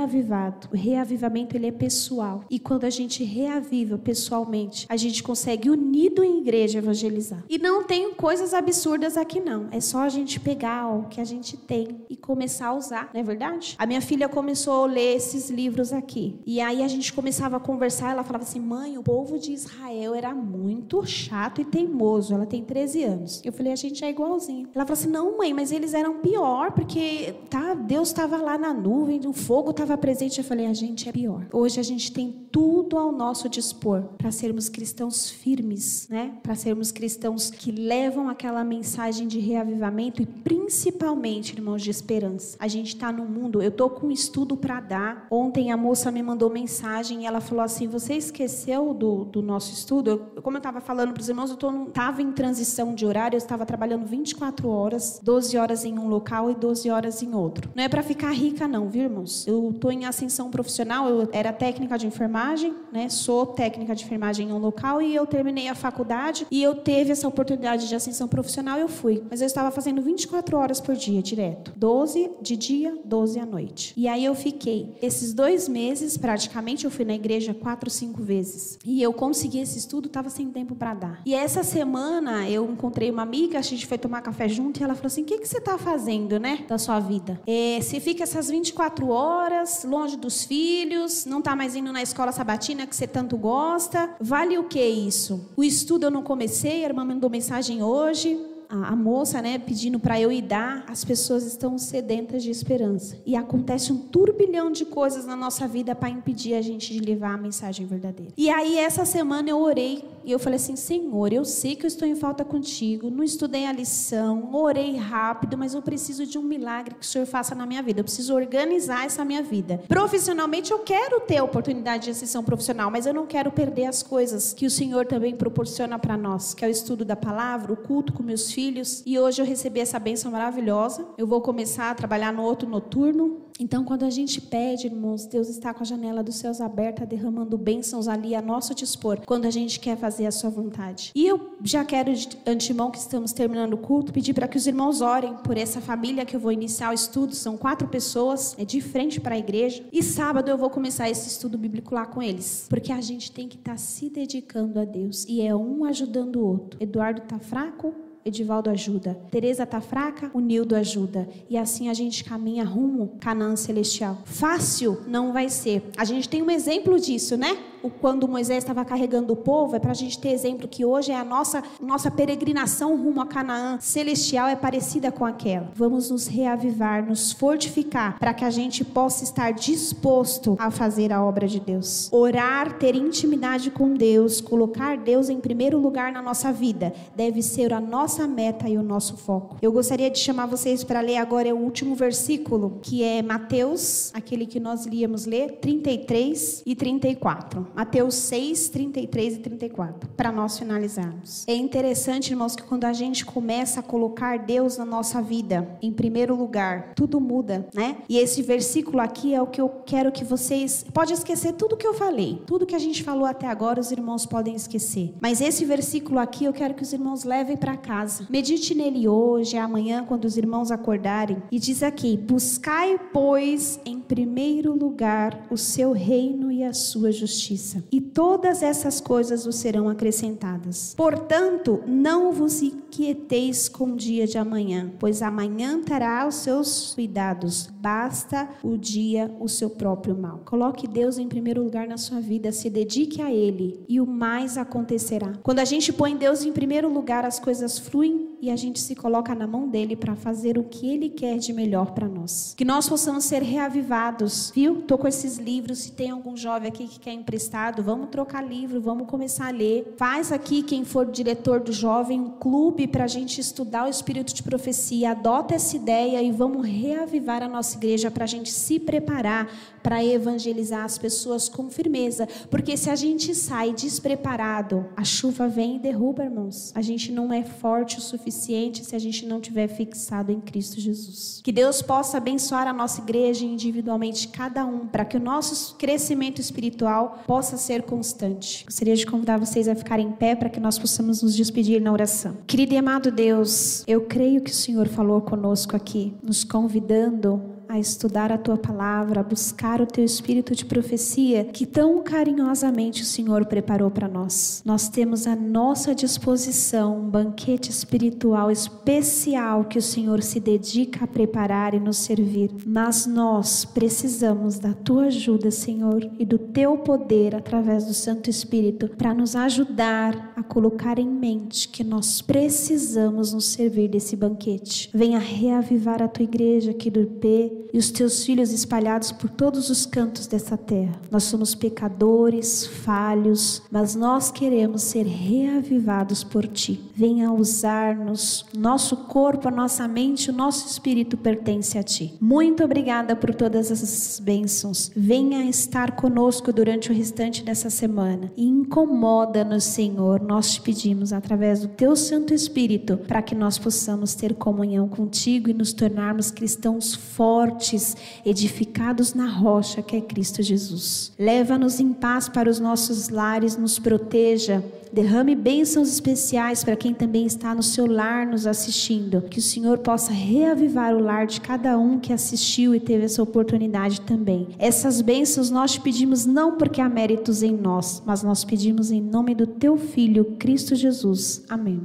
reavivado. 0.05 0.69
O 0.71 0.75
reavivamento 0.75 1.55
ele 1.57 1.67
é 1.67 1.71
pessoal. 1.71 2.43
E 2.49 2.59
quando 2.59 2.85
a 2.85 2.89
gente 2.89 3.23
reaviva 3.23 3.97
pessoalmente, 3.97 4.85
a 4.87 4.95
gente 4.95 5.23
consegue 5.23 5.69
unido 5.69 6.23
em 6.23 6.39
igreja 6.39 6.77
evangelizar. 6.77 7.43
E 7.49 7.57
não 7.57 7.83
tem 7.83 8.13
coisas 8.13 8.53
absurdas 8.53 9.17
aqui 9.17 9.39
não. 9.39 9.67
É 9.71 9.81
só 9.81 9.99
a 9.99 10.09
gente 10.09 10.39
pegar 10.39 10.87
o 10.87 11.07
que 11.07 11.19
a 11.19 11.23
gente 11.23 11.57
tem 11.57 11.87
e 12.09 12.15
começar 12.15 12.67
a 12.67 12.73
usar, 12.73 13.09
não 13.13 13.19
é 13.19 13.23
verdade? 13.23 13.75
A 13.77 13.85
minha 13.85 14.01
filha 14.01 14.29
começou 14.29 14.83
a 14.83 14.87
ler 14.87 15.15
esses 15.15 15.49
livros 15.49 15.91
aqui. 15.91 16.39
E 16.45 16.61
aí 16.61 16.83
a 16.83 16.87
gente 16.87 17.11
começava 17.11 17.57
a 17.57 17.59
conversar, 17.59 18.11
ela 18.11 18.23
falava 18.23 18.43
assim: 18.43 18.59
"Mãe, 18.59 18.97
o 18.97 19.03
povo 19.03 19.39
de 19.39 19.51
Israel 19.51 20.13
era 20.13 20.33
muito 20.33 21.05
chato 21.05 21.61
e 21.61 21.65
teimoso". 21.65 22.33
Ela 22.33 22.45
tem 22.45 22.63
13 22.63 23.03
anos. 23.03 23.41
Eu 23.43 23.51
falei: 23.51 23.71
"A 23.73 23.75
gente 23.75 24.05
é 24.05 24.09
igualzinho". 24.09 24.69
Ela 24.73 24.85
falou 24.85 24.99
assim: 24.99 25.09
"Não, 25.09 25.37
mãe, 25.37 25.53
mas 25.53 25.71
eles 25.71 25.93
eram 25.93 26.19
pior, 26.19 26.71
porque 26.71 27.33
tá, 27.49 27.73
Deus 27.73 28.09
estava 28.09 28.37
lá 28.37 28.57
na 28.57 28.73
nuvem, 28.73 29.19
o 29.25 29.33
fogo 29.33 29.71
estava 29.71 29.94
presente. 29.97 30.37
Eu 30.39 30.43
falei, 30.43 30.67
a 30.67 30.73
gente 30.73 31.07
é 31.07 31.11
pior. 31.11 31.47
Hoje 31.51 31.79
a 31.79 31.83
gente 31.83 32.11
tem 32.11 32.45
tudo 32.51 32.97
ao 32.97 33.11
nosso 33.11 33.49
dispor 33.49 34.03
para 34.17 34.31
sermos 34.31 34.69
cristãos 34.69 35.29
firmes, 35.29 36.07
né? 36.09 36.33
Para 36.41 36.55
sermos 36.55 36.91
cristãos 36.91 37.49
que 37.49 37.71
levam 37.71 38.29
aquela 38.29 38.63
mensagem 38.63 39.27
de 39.27 39.39
reavivamento 39.39 40.21
e 40.21 40.25
principalmente, 40.25 41.53
irmãos, 41.53 41.81
de 41.81 41.89
esperança. 41.89 42.55
A 42.59 42.67
gente 42.67 42.95
está 42.95 43.11
no 43.11 43.25
mundo, 43.25 43.61
eu 43.61 43.71
tô 43.71 43.89
com 43.89 44.07
um 44.07 44.11
estudo 44.11 44.55
para 44.55 44.79
dar. 44.79 45.27
Ontem 45.29 45.71
a 45.71 45.77
moça 45.77 46.09
me 46.11 46.23
mandou 46.23 46.49
mensagem 46.49 47.23
e 47.23 47.25
ela 47.25 47.41
falou 47.41 47.63
assim: 47.63 47.87
"Você 47.87 48.13
esqueceu 48.13 48.93
do, 48.93 49.25
do 49.25 49.41
nosso 49.41 49.73
estudo?" 49.73 50.09
Eu, 50.09 50.41
como 50.41 50.57
eu 50.57 50.59
estava 50.59 50.79
falando 50.79 51.13
para 51.13 51.21
os 51.21 51.29
irmãos, 51.29 51.49
eu 51.49 51.57
tô 51.57 51.71
tava 51.87 52.21
em 52.21 52.31
transição 52.31 52.95
de 52.95 53.05
horário, 53.05 53.35
eu 53.35 53.39
estava 53.39 53.65
trabalhando 53.65 54.05
24 54.05 54.69
horas, 54.69 55.19
12 55.21 55.57
horas 55.57 55.83
em 55.83 55.99
um 55.99 56.07
local 56.07 56.49
e 56.49 56.55
12 56.55 56.89
horas 56.89 57.21
em 57.21 57.33
outro. 57.33 57.69
Não 57.75 57.83
é 57.83 57.89
para 57.89 58.01
ficar 58.01 58.31
rica 58.31 58.67
não, 58.67 58.89
viu, 58.89 59.03
irmãos? 59.03 59.45
Eu 59.45 59.74
estou 59.75 59.91
em 59.91 60.05
ascensão 60.05 60.49
profissional, 60.49 61.07
eu 61.07 61.29
era 61.31 61.53
técnica 61.53 61.97
de 61.97 62.07
enfermagem, 62.07 62.73
né? 62.91 63.09
Sou 63.09 63.45
técnica 63.45 63.93
de 63.95 64.03
enfermagem 64.03 64.49
em 64.49 64.53
um 64.53 64.57
local 64.57 65.01
e 65.01 65.13
eu 65.13 65.25
terminei 65.25 65.67
a 65.67 65.75
faculdade 65.75 66.47
e 66.49 66.61
eu 66.61 66.75
teve 66.75 67.11
essa 67.11 67.27
oportunidade 67.27 67.87
de 67.87 67.95
ascensão 67.95 68.27
profissional, 68.27 68.77
eu 68.79 68.87
fui. 68.87 69.23
Mas 69.29 69.41
eu 69.41 69.47
estava 69.47 69.71
fazendo 69.71 70.01
24 70.01 70.57
horas 70.57 70.81
por 70.81 70.95
dia, 70.95 71.21
direto. 71.21 71.73
12 71.75 72.31
de 72.41 72.57
dia, 72.57 72.97
12 73.03 73.39
à 73.39 73.45
noite. 73.45 73.93
E 73.95 74.07
aí 74.07 74.25
eu 74.25 74.35
fiquei. 74.35 74.95
Esses 75.01 75.33
dois 75.33 75.67
meses, 75.67 76.17
praticamente, 76.17 76.85
eu 76.85 76.91
fui 76.91 77.05
na 77.05 77.13
igreja 77.13 77.53
quatro, 77.53 77.89
cinco 77.89 78.23
vezes. 78.23 78.79
E 78.85 79.01
eu 79.01 79.13
consegui 79.13 79.59
esse 79.59 79.77
estudo, 79.77 80.07
estava 80.07 80.29
sem 80.29 80.49
tempo 80.49 80.75
para 80.75 80.93
dar. 80.93 81.21
E 81.25 81.33
essa 81.33 81.63
semana 81.63 82.49
eu 82.49 82.69
encontrei 82.71 83.09
uma 83.11 83.21
amiga, 83.21 83.59
a 83.59 83.61
gente 83.61 83.85
foi 83.85 83.97
tomar 83.97 84.21
café 84.21 84.47
junto 84.47 84.79
e 84.79 84.83
ela 84.83 84.95
falou 84.95 85.07
assim: 85.07 85.21
o 85.21 85.25
que, 85.25 85.37
que 85.37 85.47
você 85.47 85.61
fazendo? 85.77 86.05
fazendo, 86.05 86.39
né, 86.39 86.65
da 86.67 86.77
sua 86.77 86.99
vida. 86.99 87.39
É, 87.45 87.79
se 87.81 87.99
fica 87.99 88.23
essas 88.23 88.49
24 88.49 89.09
horas 89.09 89.64
longe 89.85 90.15
dos 90.15 90.43
filhos, 90.43 91.25
não 91.25 91.39
está 91.39 91.55
mais 91.55 91.75
indo 91.75 91.91
na 91.91 92.01
escola 92.01 92.31
sabatina 92.31 92.87
que 92.87 92.95
você 92.95 93.07
tanto 93.07 93.37
gosta, 93.37 94.15
vale 94.19 94.57
o 94.57 94.65
que 94.65 94.83
isso? 94.83 95.49
O 95.55 95.63
estudo 95.63 96.05
eu 96.05 96.11
não 96.11 96.23
comecei, 96.23 96.83
a 96.83 96.89
irmã 96.89 97.03
mandou 97.03 97.29
mensagem 97.29 97.83
hoje, 97.83 98.39
a, 98.69 98.95
moça, 98.95 99.41
né, 99.41 99.57
pedindo 99.57 99.99
para 99.99 100.19
eu 100.19 100.31
ir 100.31 100.41
dar, 100.41 100.83
as 100.87 101.03
pessoas 101.03 101.45
estão 101.45 101.77
sedentas 101.77 102.43
de 102.43 102.49
esperança. 102.49 103.17
E 103.25 103.35
acontece 103.35 103.91
um 103.91 103.97
turbilhão 103.97 104.71
de 104.71 104.85
coisas 104.85 105.25
na 105.25 105.35
nossa 105.35 105.67
vida 105.67 105.95
para 105.95 106.09
impedir 106.09 106.53
a 106.53 106.61
gente 106.61 106.93
de 106.93 106.99
levar 106.99 107.33
a 107.33 107.37
mensagem 107.37 107.85
verdadeira. 107.85 108.33
E 108.37 108.49
aí, 108.49 108.77
essa 108.77 109.05
semana 109.05 109.49
eu 109.49 109.59
orei 109.59 110.03
e 110.23 110.31
eu 110.31 110.39
falei 110.39 110.57
assim: 110.57 110.75
Senhor, 110.75 111.31
eu 111.31 111.45
sei 111.45 111.75
que 111.75 111.85
eu 111.85 111.87
estou 111.87 112.07
em 112.07 112.15
falta 112.15 112.43
contigo, 112.43 113.09
não 113.09 113.23
estudei 113.23 113.65
a 113.65 113.71
lição, 113.71 114.53
orei 114.53 114.95
rápido, 114.95 115.57
mas 115.57 115.73
eu 115.73 115.81
preciso 115.81 116.25
de 116.25 116.37
um 116.37 116.43
milagre 116.43 116.95
que 116.95 117.05
o 117.05 117.09
Senhor 117.09 117.25
faça 117.25 117.53
na 117.53 117.65
minha 117.65 117.83
vida. 117.83 117.99
Eu 117.99 118.03
preciso 118.03 118.33
organizar 118.33 119.05
essa 119.05 119.23
minha 119.23 119.43
vida. 119.43 119.81
Profissionalmente, 119.87 120.71
eu 120.71 120.79
quero 120.79 121.19
ter 121.21 121.37
a 121.37 121.43
oportunidade 121.43 122.05
de 122.05 122.11
ascensão 122.11 122.43
profissional, 122.43 122.89
mas 122.89 123.05
eu 123.05 123.13
não 123.13 123.25
quero 123.25 123.51
perder 123.51 123.85
as 123.85 124.01
coisas 124.01 124.53
que 124.53 124.65
o 124.65 124.71
Senhor 124.71 125.05
também 125.05 125.35
proporciona 125.35 125.99
para 125.99 126.17
nós, 126.17 126.53
que 126.53 126.65
é 126.65 126.67
o 126.67 126.71
estudo 126.71 127.05
da 127.05 127.15
palavra, 127.15 127.71
o 127.71 127.77
culto 127.77 128.13
com 128.13 128.23
meus 128.23 128.51
filhos. 128.55 129.03
E 129.05 129.19
hoje 129.19 129.41
eu 129.41 129.45
recebi 129.45 129.81
essa 129.81 129.99
bênção 129.99 130.31
maravilhosa. 130.31 131.05
Eu 131.17 131.27
vou 131.27 131.41
começar 131.41 131.91
a 131.91 131.95
trabalhar 131.95 132.31
no 132.31 132.41
outro 132.41 132.69
noturno. 132.69 133.41
Então, 133.59 133.85
quando 133.85 134.03
a 134.03 134.09
gente 134.09 134.41
pede, 134.41 134.87
irmãos, 134.87 135.25
Deus 135.25 135.47
está 135.47 135.73
com 135.73 135.81
a 135.81 135.85
janela 135.85 136.21
dos 136.21 136.35
céus 136.35 136.59
aberta, 136.59 137.05
derramando 137.05 137.57
bênçãos 137.57 138.07
ali 138.07 138.35
a 138.35 138.41
nosso 138.41 138.75
dispor, 138.75 139.21
quando 139.25 139.45
a 139.45 139.49
gente 139.49 139.79
quer 139.79 139.95
fazer 139.97 140.25
a 140.25 140.31
sua 140.31 140.49
vontade. 140.49 141.11
E 141.15 141.25
eu 141.25 141.53
já 141.63 141.85
quero, 141.85 142.13
de 142.13 142.37
antemão, 142.45 142.91
que 142.91 142.97
estamos 142.97 143.31
terminando 143.31 143.73
o 143.73 143.77
culto, 143.77 144.11
pedir 144.11 144.33
para 144.33 144.47
que 144.47 144.57
os 144.57 144.67
irmãos 144.67 144.99
orem 144.99 145.37
por 145.37 145.57
essa 145.57 145.79
família 145.79 146.25
que 146.25 146.35
eu 146.35 146.39
vou 146.39 146.51
iniciar 146.51 146.89
o 146.89 146.93
estudo. 146.93 147.33
São 147.33 147.55
quatro 147.55 147.87
pessoas, 147.87 148.55
é 148.57 148.65
de 148.65 148.81
frente 148.81 149.21
para 149.21 149.35
a 149.35 149.39
igreja. 149.39 149.85
E 149.91 150.03
sábado 150.03 150.49
eu 150.49 150.57
vou 150.57 150.69
começar 150.69 151.09
esse 151.09 151.27
estudo 151.29 151.57
bíblico 151.57 151.95
lá 151.95 152.05
com 152.05 152.21
eles. 152.21 152.67
Porque 152.69 152.91
a 152.91 152.99
gente 152.99 153.31
tem 153.31 153.47
que 153.47 153.55
estar 153.55 153.71
tá 153.71 153.77
se 153.77 154.09
dedicando 154.09 154.79
a 154.79 154.85
Deus. 154.85 155.25
E 155.29 155.41
é 155.41 155.55
um 155.55 155.85
ajudando 155.85 156.37
o 156.37 156.45
outro. 156.45 156.77
Eduardo 156.81 157.21
está 157.21 157.39
fraco, 157.39 157.93
Edivaldo 158.25 158.71
ajuda. 158.71 159.15
Teresa 159.29 159.67
tá 159.67 159.79
fraca, 159.79 160.31
o 160.33 160.39
Nildo 160.39 160.75
ajuda. 160.75 161.29
E 161.47 161.55
assim 161.55 161.89
a 161.89 161.93
gente 161.93 162.23
caminha 162.23 162.63
rumo 162.63 163.17
Canaã 163.21 163.55
celestial. 163.55 164.23
Fácil 164.25 165.03
não 165.07 165.31
vai 165.31 165.47
ser. 165.47 165.83
A 165.95 166.03
gente 166.03 166.27
tem 166.27 166.41
um 166.41 166.49
exemplo 166.49 166.99
disso, 166.99 167.37
né? 167.37 167.55
Quando 167.89 168.27
Moisés 168.27 168.59
estava 168.59 168.83
carregando 168.83 169.33
o 169.33 169.35
povo, 169.35 169.75
é 169.75 169.79
para 169.79 169.91
a 169.91 169.95
gente 169.95 170.19
ter 170.19 170.29
exemplo 170.29 170.67
que 170.67 170.85
hoje 170.85 171.11
é 171.11 171.17
a 171.17 171.23
nossa 171.23 171.63
nossa 171.81 172.09
peregrinação 172.09 172.95
rumo 172.95 173.21
a 173.21 173.25
Canaã 173.25 173.77
celestial 173.79 174.47
é 174.47 174.55
parecida 174.55 175.11
com 175.11 175.25
aquela. 175.25 175.71
Vamos 175.75 176.09
nos 176.09 176.27
reavivar, 176.27 177.05
nos 177.05 177.31
fortificar 177.31 178.17
para 178.19 178.33
que 178.33 178.43
a 178.43 178.49
gente 178.49 178.83
possa 178.83 179.23
estar 179.23 179.51
disposto 179.51 180.55
a 180.59 180.71
fazer 180.71 181.11
a 181.11 181.23
obra 181.23 181.47
de 181.47 181.59
Deus. 181.59 182.09
Orar, 182.11 182.77
ter 182.77 182.95
intimidade 182.95 183.71
com 183.71 183.93
Deus, 183.93 184.41
colocar 184.41 184.97
Deus 184.97 185.29
em 185.29 185.39
primeiro 185.39 185.77
lugar 185.77 186.11
na 186.11 186.21
nossa 186.21 186.51
vida, 186.51 186.93
deve 187.15 187.41
ser 187.41 187.73
a 187.73 187.79
nossa 187.79 188.27
meta 188.27 188.67
e 188.67 188.77
o 188.77 188.83
nosso 188.83 189.17
foco. 189.17 189.57
Eu 189.61 189.71
gostaria 189.71 190.09
de 190.09 190.19
chamar 190.19 190.45
vocês 190.45 190.83
para 190.83 191.01
ler 191.01 191.17
agora 191.17 191.53
o 191.53 191.59
último 191.59 191.95
versículo, 191.95 192.79
que 192.81 193.03
é 193.03 193.21
Mateus, 193.21 194.11
aquele 194.13 194.45
que 194.45 194.59
nós 194.59 194.85
iríamos 194.85 195.25
ler, 195.25 195.59
33 195.59 196.63
e 196.65 196.75
34. 196.75 197.67
Mateus 197.75 198.15
6, 198.15 198.69
33 198.69 199.35
e 199.35 199.39
34, 199.39 200.09
para 200.15 200.31
nós 200.31 200.57
finalizarmos. 200.57 201.43
É 201.45 201.53
interessante, 201.53 202.29
irmãos, 202.29 202.55
que 202.55 202.63
quando 202.63 202.85
a 202.85 202.93
gente 202.93 203.25
começa 203.25 203.81
a 203.81 203.83
colocar 203.83 204.39
Deus 204.39 204.77
na 204.77 204.85
nossa 204.85 205.21
vida 205.21 205.67
em 205.81 205.91
primeiro 205.91 206.35
lugar, 206.35 206.93
tudo 206.95 207.19
muda, 207.19 207.67
né? 207.73 207.97
E 208.07 208.17
esse 208.17 208.41
versículo 208.41 209.01
aqui 209.01 209.35
é 209.35 209.41
o 209.41 209.47
que 209.47 209.59
eu 209.59 209.67
quero 209.85 210.09
que 210.09 210.23
vocês. 210.23 210.85
Pode 210.93 211.11
esquecer 211.11 211.51
tudo 211.53 211.75
que 211.75 211.85
eu 211.85 211.93
falei, 211.93 212.41
tudo 212.47 212.65
que 212.65 212.75
a 212.75 212.79
gente 212.79 213.03
falou 213.03 213.25
até 213.25 213.47
agora, 213.47 213.81
os 213.81 213.91
irmãos 213.91 214.25
podem 214.25 214.55
esquecer. 214.55 215.13
Mas 215.19 215.41
esse 215.41 215.65
versículo 215.65 216.19
aqui 216.19 216.45
eu 216.45 216.53
quero 216.53 216.73
que 216.73 216.83
os 216.83 216.93
irmãos 216.93 217.25
levem 217.25 217.57
para 217.57 217.75
casa. 217.75 218.25
Medite 218.29 218.73
nele 218.73 219.05
hoje, 219.05 219.57
amanhã, 219.57 220.05
quando 220.07 220.23
os 220.23 220.37
irmãos 220.37 220.71
acordarem. 220.71 221.43
E 221.51 221.59
diz 221.59 221.83
aqui: 221.83 222.15
Buscai, 222.15 222.97
pois, 223.11 223.81
em 223.85 223.99
primeiro 223.99 224.73
lugar 224.73 225.45
o 225.49 225.57
seu 225.57 225.91
reino 225.91 226.51
e 226.51 226.63
a 226.63 226.71
sua 226.71 227.11
justiça, 227.11 227.64
e 227.91 227.99
todas 228.01 228.61
essas 228.61 228.99
coisas 228.99 229.45
vos 229.45 229.55
serão 229.55 229.89
acrescentadas. 229.89 230.93
Portanto, 230.95 231.81
não 231.87 232.31
vos 232.31 232.61
inquieteis 232.61 233.67
com 233.67 233.91
o 233.91 233.95
dia 233.95 234.27
de 234.27 234.37
amanhã, 234.37 234.91
pois 234.99 235.21
amanhã 235.21 235.81
terá 235.81 236.27
os 236.27 236.35
seus 236.35 236.93
cuidados. 236.93 237.69
Basta 237.79 238.49
o 238.63 238.77
dia 238.77 239.33
o 239.39 239.47
seu 239.47 239.69
próprio 239.69 240.15
mal. 240.15 240.41
Coloque 240.45 240.87
Deus 240.87 241.17
em 241.17 241.27
primeiro 241.27 241.63
lugar 241.63 241.87
na 241.87 241.97
sua 241.97 242.19
vida, 242.19 242.51
se 242.51 242.69
dedique 242.69 243.21
a 243.21 243.31
Ele 243.31 243.83
e 243.87 243.99
o 243.99 244.05
mais 244.05 244.57
acontecerá. 244.57 245.33
Quando 245.43 245.59
a 245.59 245.65
gente 245.65 245.91
põe 245.93 246.15
Deus 246.15 246.43
em 246.43 246.51
primeiro 246.51 246.91
lugar, 246.91 247.25
as 247.25 247.39
coisas 247.39 247.79
fluem 247.79 248.35
e 248.41 248.51
a 248.51 248.55
gente 248.55 248.79
se 248.79 248.95
coloca 248.95 249.33
na 249.33 249.47
mão 249.47 249.67
dele 249.67 249.95
para 249.95 250.15
fazer 250.15 250.57
o 250.57 250.63
que 250.63 250.87
ele 250.87 251.09
quer 251.09 251.37
de 251.37 251.51
melhor 251.51 251.91
para 251.93 252.07
nós. 252.07 252.53
Que 252.55 252.63
nós 252.63 252.87
possamos 252.87 253.25
ser 253.25 253.41
reavivados, 253.41 254.51
viu? 254.53 254.83
Tô 254.83 254.97
com 254.97 255.07
esses 255.07 255.37
livros, 255.37 255.79
se 255.79 255.91
tem 255.91 256.11
algum 256.11 256.37
jovem 256.37 256.67
aqui 256.67 256.87
que 256.87 256.99
quer 256.99 257.13
emprestado, 257.45 257.83
vamos 257.83 258.09
trocar 258.09 258.41
livro, 258.41 258.81
vamos 258.81 259.07
começar 259.07 259.47
a 259.47 259.51
ler. 259.51 259.93
Faz 259.97 260.31
aqui 260.31 260.63
quem 260.63 260.83
for 260.83 261.05
diretor 261.05 261.59
do 261.59 261.71
jovem 261.71 262.19
um 262.19 262.29
clube 262.31 262.87
para 262.87 263.03
a 263.03 263.07
gente 263.07 263.39
estudar 263.39 263.85
o 263.85 263.89
espírito 263.89 264.33
de 264.33 264.41
profecia. 264.41 265.11
Adota 265.11 265.53
essa 265.53 265.75
ideia 265.75 266.21
e 266.23 266.31
vamos 266.31 266.65
reavivar 266.65 267.43
a 267.43 267.47
nossa 267.47 267.77
igreja 267.77 268.09
para 268.09 268.23
a 268.23 268.27
gente 268.27 268.51
se 268.51 268.79
preparar 268.79 269.47
para 269.85 270.03
evangelizar 270.03 270.83
as 270.83 270.97
pessoas 270.97 271.47
com 271.47 271.69
firmeza, 271.69 272.27
porque 272.49 272.75
se 272.75 272.89
a 272.89 272.95
gente 272.95 273.35
sai 273.35 273.71
despreparado, 273.71 274.89
a 274.97 275.03
chuva 275.03 275.47
vem 275.47 275.75
e 275.75 275.79
derruba, 275.79 276.23
irmãos. 276.23 276.71
A 276.73 276.81
gente 276.81 277.11
não 277.11 277.31
é 277.31 277.43
forte 277.43 277.99
o 277.99 278.01
suficiente 278.01 278.83
se 278.83 278.95
a 278.95 278.99
gente 278.99 279.27
não 279.27 279.39
tiver 279.39 279.67
fixado 279.67 280.31
em 280.31 280.41
Cristo 280.41 280.81
Jesus. 280.81 281.39
Que 281.43 281.51
Deus 281.51 281.83
possa 281.83 282.17
abençoar 282.17 282.67
a 282.67 282.73
nossa 282.73 282.99
igreja 282.99 283.45
individualmente 283.45 284.27
cada 284.29 284.65
um, 284.65 284.87
para 284.87 285.05
que 285.05 285.17
o 285.17 285.19
nosso 285.19 285.75
crescimento 285.75 286.41
espiritual 286.41 287.19
possa 287.27 287.34
ser 287.41 287.83
constante. 287.83 288.65
Gostaria 288.65 288.95
de 288.95 289.05
convidar 289.05 289.37
vocês 289.37 289.67
a 289.67 289.75
ficarem 289.75 290.07
em 290.07 290.11
pé 290.11 290.35
para 290.35 290.49
que 290.49 290.59
nós 290.59 290.77
possamos 290.77 291.21
nos 291.21 291.35
despedir 291.35 291.81
na 291.81 291.91
oração. 291.91 292.37
Querido 292.45 292.73
e 292.73 292.77
amado 292.77 293.11
Deus, 293.11 293.83
eu 293.87 294.01
creio 294.01 294.41
que 294.41 294.51
o 294.51 294.55
Senhor 294.55 294.87
falou 294.87 295.21
conosco 295.21 295.75
aqui, 295.75 296.13
nos 296.21 296.43
convidando 296.43 297.54
a 297.67 297.79
estudar 297.79 298.31
a 298.31 298.37
tua 298.37 298.57
palavra, 298.57 299.21
a 299.21 299.23
buscar 299.23 299.81
o 299.81 299.85
teu 299.85 300.03
espírito 300.03 300.55
de 300.55 300.65
profecia 300.65 301.43
que 301.45 301.65
tão 301.65 302.01
carinhosamente 302.03 303.01
o 303.01 303.05
Senhor 303.05 303.45
preparou 303.45 303.89
para 303.89 304.07
nós. 304.07 304.61
Nós 304.65 304.87
temos 304.87 305.27
à 305.27 305.35
nossa 305.35 305.93
disposição 305.93 306.99
um 306.99 307.09
banquete 307.09 307.69
espiritual 307.69 308.51
especial 308.51 309.65
que 309.65 309.77
o 309.77 309.81
Senhor 309.81 310.21
se 310.21 310.39
dedica 310.39 311.05
a 311.05 311.07
preparar 311.07 311.73
e 311.73 311.79
nos 311.79 311.97
servir. 311.97 312.51
Mas 312.65 313.05
nós 313.05 313.65
precisamos 313.65 314.59
da 314.59 314.73
tua 314.73 315.05
ajuda, 315.05 315.51
Senhor, 315.51 316.09
e 316.19 316.25
do 316.25 316.37
teu 316.37 316.77
poder 316.77 317.35
através 317.35 317.85
do 317.85 317.93
Santo 317.93 318.29
Espírito 318.29 318.89
para 318.89 319.13
nos 319.13 319.35
ajudar 319.35 320.33
a 320.35 320.43
colocar 320.43 320.99
em 320.99 321.09
mente 321.09 321.69
que 321.69 321.83
nós 321.83 322.21
precisamos 322.21 323.33
nos 323.33 323.45
servir 323.45 323.87
desse 323.87 324.15
banquete. 324.15 324.89
Venha 324.93 325.19
reavivar 325.19 326.01
a 326.01 326.07
tua 326.07 326.23
igreja 326.23 326.71
aqui 326.71 326.89
do 326.89 327.01
IP 327.01 327.64
e 327.75 327.77
os 327.77 327.91
teus 327.91 328.23
filhos 328.23 328.53
espalhados 328.53 329.11
por 329.11 329.29
todos 329.29 329.69
os 329.69 329.85
cantos 329.85 330.27
dessa 330.27 330.55
terra. 330.55 330.97
Nós 331.11 331.23
somos 331.23 331.53
pecadores, 331.53 332.65
falhos, 332.65 333.61
mas 333.69 333.95
nós 333.95 334.31
queremos 334.31 334.81
ser 334.83 335.05
reavivados 335.05 336.23
por 336.23 336.47
ti. 336.47 336.79
Venha 336.95 337.33
usar-nos, 337.33 338.45
nosso 338.55 338.95
corpo, 338.95 339.49
a 339.49 339.51
nossa 339.51 339.85
mente, 339.89 340.29
o 340.29 340.33
nosso 340.33 340.69
espírito 340.69 341.17
pertence 341.17 341.77
a 341.77 341.83
ti. 341.83 342.13
Muito 342.21 342.63
obrigada 342.63 343.13
por 343.13 343.35
todas 343.35 343.69
essas 343.69 344.21
bênçãos. 344.21 344.89
Venha 344.95 345.43
estar 345.49 345.97
conosco 345.97 346.53
durante 346.53 346.89
o 346.89 346.95
restante 346.95 347.43
dessa 347.43 347.69
semana 347.69 348.31
incomoda-nos, 348.37 349.65
Senhor. 349.65 350.21
Nós 350.21 350.53
te 350.53 350.61
pedimos 350.61 351.11
através 351.11 351.59
do 351.59 351.67
teu 351.67 351.93
Santo 351.93 352.33
Espírito 352.33 352.95
para 352.95 353.21
que 353.21 353.35
nós 353.35 353.57
possamos 353.57 354.15
ter 354.15 354.33
comunhão 354.33 354.87
contigo 354.87 355.49
e 355.49 355.53
nos 355.53 355.73
tornarmos 355.73 356.31
cristãos 356.31 356.95
fortes 356.95 357.64
fortes, 357.65 357.95
edificados 358.25 359.13
na 359.13 359.27
rocha 359.27 359.81
que 359.81 359.95
é 359.95 360.01
Cristo 360.01 360.41
Jesus. 360.41 361.11
Leva-nos 361.17 361.79
em 361.79 361.91
paz 361.91 362.29
para 362.29 362.49
os 362.49 362.59
nossos 362.59 363.09
lares, 363.09 363.57
nos 363.57 363.79
proteja. 363.79 364.63
Derrame 364.93 365.35
bênçãos 365.35 365.89
especiais 365.89 366.63
para 366.63 366.75
quem 366.75 366.93
também 366.93 367.25
está 367.25 367.53
no 367.53 367.63
seu 367.63 367.85
lar 367.85 368.25
nos 368.25 368.47
assistindo. 368.47 369.23
Que 369.23 369.39
o 369.39 369.41
Senhor 369.41 369.79
possa 369.79 370.13
reavivar 370.13 370.95
o 370.95 370.99
lar 370.99 371.27
de 371.27 371.41
cada 371.41 371.77
um 371.77 371.99
que 371.99 372.13
assistiu 372.13 372.73
e 372.73 372.79
teve 372.79 373.03
essa 373.03 373.21
oportunidade 373.21 374.01
também. 374.01 374.47
Essas 374.57 375.01
bênçãos 375.01 375.49
nós 375.49 375.73
te 375.73 375.81
pedimos 375.81 376.25
não 376.25 376.55
porque 376.55 376.79
há 376.79 376.87
méritos 376.87 377.43
em 377.43 377.51
nós, 377.51 378.01
mas 378.05 378.23
nós 378.23 378.45
pedimos 378.45 378.89
em 378.89 379.01
nome 379.01 379.35
do 379.35 379.47
teu 379.47 379.75
Filho, 379.75 380.35
Cristo 380.39 380.75
Jesus. 380.75 381.43
Amém. 381.49 381.81